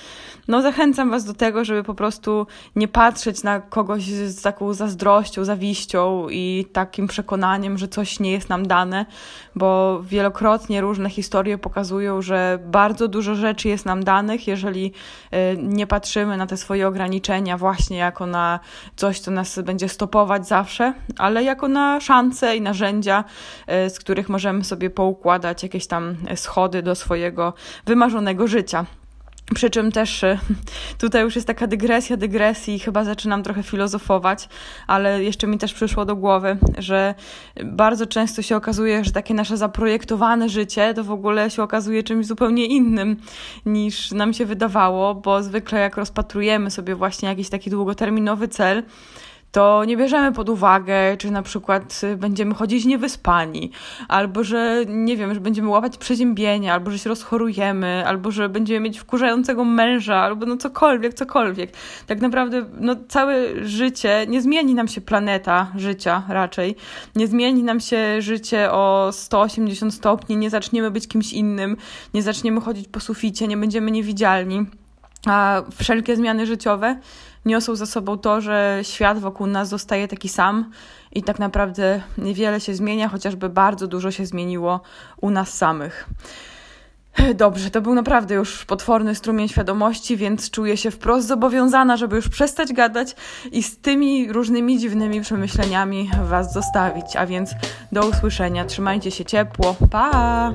No 0.48 0.62
zachęcam 0.62 1.12
Was 1.12 1.26
do 1.26 1.34
tego, 1.34 1.66
żeby 1.66 1.84
po 1.84 1.94
prostu 1.94 2.48
nie 2.76 2.88
patrzeć 2.88 3.44
na 3.44 3.60
kogoś 3.60 4.04
z 4.04 4.42
taką 4.42 4.74
zazdrością, 4.74 5.46
zawiścią 5.46 6.30
i 6.30 6.66
takim 6.74 7.08
przekonaniem, 7.08 7.78
że 7.78 7.88
coś 7.88 8.20
nie 8.20 8.32
jest 8.32 8.50
nam 8.50 8.68
dane, 8.68 9.06
bo 9.56 10.02
wielokrotnie 10.04 10.82
różne 10.82 11.10
historie 11.10 11.58
pokazują, 11.58 12.22
że 12.22 12.60
bardzo 12.66 13.08
dużo 13.08 13.36
rzeczy 13.36 13.68
jest 13.68 13.86
nam 13.86 14.04
danych, 14.04 14.48
jeżeli 14.48 14.94
e, 15.32 15.58
nie 15.58 15.88
patrzymy 15.88 16.38
na 16.38 16.48
te 16.48 16.58
swoje 16.58 16.88
ograniczenia 16.88 17.58
właśnie 17.58 17.98
jako 17.98 18.26
na 18.26 18.60
coś, 18.96 19.20
co 19.20 19.32
nas 19.32 19.60
będzie 19.60 19.90
stopować 19.90 20.48
zawsze, 20.48 20.94
ale 21.18 21.44
jako 21.44 21.68
na 21.68 22.00
szanse 22.00 22.56
i 22.56 22.62
na 22.62 22.74
narzędzia, 22.78 23.24
e, 23.68 23.90
z 23.90 24.00
których 24.00 24.30
możemy 24.30 24.64
sobie 24.64 24.90
poukładać 24.90 25.64
jakieś 25.64 25.88
tam 25.88 26.16
schody 26.36 26.82
do 26.82 26.96
swojego 26.96 27.54
wymarzonego 27.86 28.48
życia. 28.48 28.86
Przy 29.56 29.70
czym 29.70 29.92
też 29.92 30.24
e, 30.24 30.40
tutaj 31.02 31.24
już 31.24 31.36
jest 31.36 31.48
taka 31.48 31.68
dygresja 31.68 32.18
dygresji 32.18 32.80
chyba 32.80 33.04
zaczynam 33.04 33.44
trochę 33.44 33.64
filozofować, 33.64 34.50
ale 34.88 35.24
jeszcze 35.24 35.48
mi 35.48 35.58
też 35.58 35.74
przyszło 35.74 36.06
do 36.06 36.16
głowy, 36.16 36.58
że 36.78 37.16
bardzo 37.66 38.08
często 38.08 38.42
się 38.42 38.56
okazuje, 38.56 39.04
że 39.04 39.12
takie 39.12 39.34
nasze 39.34 39.58
zaprojektowane 39.58 40.50
życie 40.50 40.94
to 40.94 41.04
w 41.04 41.12
ogóle 41.12 41.50
się 41.50 41.64
okazuje 41.64 42.04
czymś 42.04 42.26
zupełnie 42.26 42.66
innym 42.66 43.18
niż 43.66 44.12
nam 44.12 44.34
się 44.34 44.46
wydawało, 44.46 45.16
bo 45.16 45.44
zwykle 45.44 45.80
jak 45.80 45.98
rozpatrujemy 45.98 46.72
sobie 46.72 46.96
właśnie 46.96 47.30
jakiś 47.30 47.50
taki 47.50 47.70
długoterminowy 47.70 48.48
cel, 48.48 48.84
to 49.52 49.86
nie 49.86 49.98
bierzemy 49.98 50.32
pod 50.32 50.50
uwagę, 50.50 51.18
czy 51.18 51.32
na 51.32 51.42
przykład 51.42 52.02
będziemy 52.18 52.54
chodzić 52.54 52.86
niewyspani, 52.86 53.72
albo 54.08 54.44
że 54.44 54.84
nie 54.88 55.18
wiem, 55.18 55.34
że 55.34 55.40
będziemy 55.40 55.70
łapać 55.70 55.98
przeziębienia, 55.98 56.74
albo 56.74 56.92
że 56.92 57.00
się 57.00 57.10
rozchorujemy, 57.10 58.04
albo 58.08 58.32
że 58.32 58.50
będziemy 58.50 58.80
mieć 58.80 59.00
wkurzającego 59.00 59.64
męża, 59.64 60.16
albo 60.16 60.46
no 60.46 60.58
cokolwiek, 60.58 61.14
cokolwiek. 61.14 61.72
Tak 62.08 62.22
naprawdę 62.22 62.66
no, 62.80 62.96
całe 63.08 63.66
życie, 63.66 64.26
nie 64.28 64.42
zmieni 64.42 64.76
nam 64.76 64.88
się 64.88 65.02
planeta 65.02 65.72
życia 65.76 66.24
raczej, 66.30 66.76
nie 67.16 67.28
zmieni 67.28 67.64
nam 67.64 67.80
się 67.80 68.22
życie 68.22 68.72
o 68.72 69.10
180 69.12 69.94
stopni, 69.94 70.38
nie 70.38 70.50
zaczniemy 70.50 70.92
być 70.92 71.08
kimś 71.08 71.34
innym, 71.34 71.78
nie 72.14 72.22
zaczniemy 72.22 72.62
chodzić 72.62 72.88
po 72.88 73.00
suficie, 73.00 73.48
nie 73.48 73.58
będziemy 73.58 73.92
niewidzialni. 73.92 74.66
A 75.26 75.62
wszelkie 75.78 76.16
zmiany 76.16 76.46
życiowe 76.46 77.00
niosą 77.48 77.76
za 77.76 77.86
sobą 77.86 78.18
to, 78.18 78.42
że 78.42 78.80
świat 78.84 79.20
wokół 79.20 79.48
nas 79.48 79.70
zostaje 79.70 80.08
taki 80.08 80.30
sam 80.30 80.72
i 81.12 81.24
tak 81.24 81.40
naprawdę 81.40 82.02
niewiele 82.18 82.60
się 82.60 82.76
zmienia, 82.76 83.10
chociażby 83.10 83.50
bardzo 83.50 83.88
dużo 83.88 84.12
się 84.12 84.26
zmieniło 84.26 84.82
u 85.22 85.30
nas 85.30 85.54
samych. 85.54 86.10
Dobrze, 87.36 87.72
to 87.72 87.82
był 87.82 87.96
naprawdę 87.96 88.36
już 88.36 88.66
potworny 88.66 89.16
strumień 89.16 89.48
świadomości, 89.48 90.18
więc 90.18 90.52
czuję 90.52 90.78
się 90.78 90.92
wprost 90.92 91.28
zobowiązana, 91.28 91.98
żeby 91.98 92.16
już 92.16 92.30
przestać 92.30 92.74
gadać 92.74 93.16
i 93.52 93.64
z 93.64 93.78
tymi 93.78 94.34
różnymi 94.34 94.80
dziwnymi 94.80 95.22
przemyśleniami 95.22 96.10
Was 96.24 96.54
zostawić. 96.54 97.16
A 97.16 97.26
więc 97.26 97.52
do 97.92 98.08
usłyszenia, 98.08 98.66
trzymajcie 98.66 99.12
się 99.12 99.26
ciepło, 99.26 99.76
pa! 99.92 100.54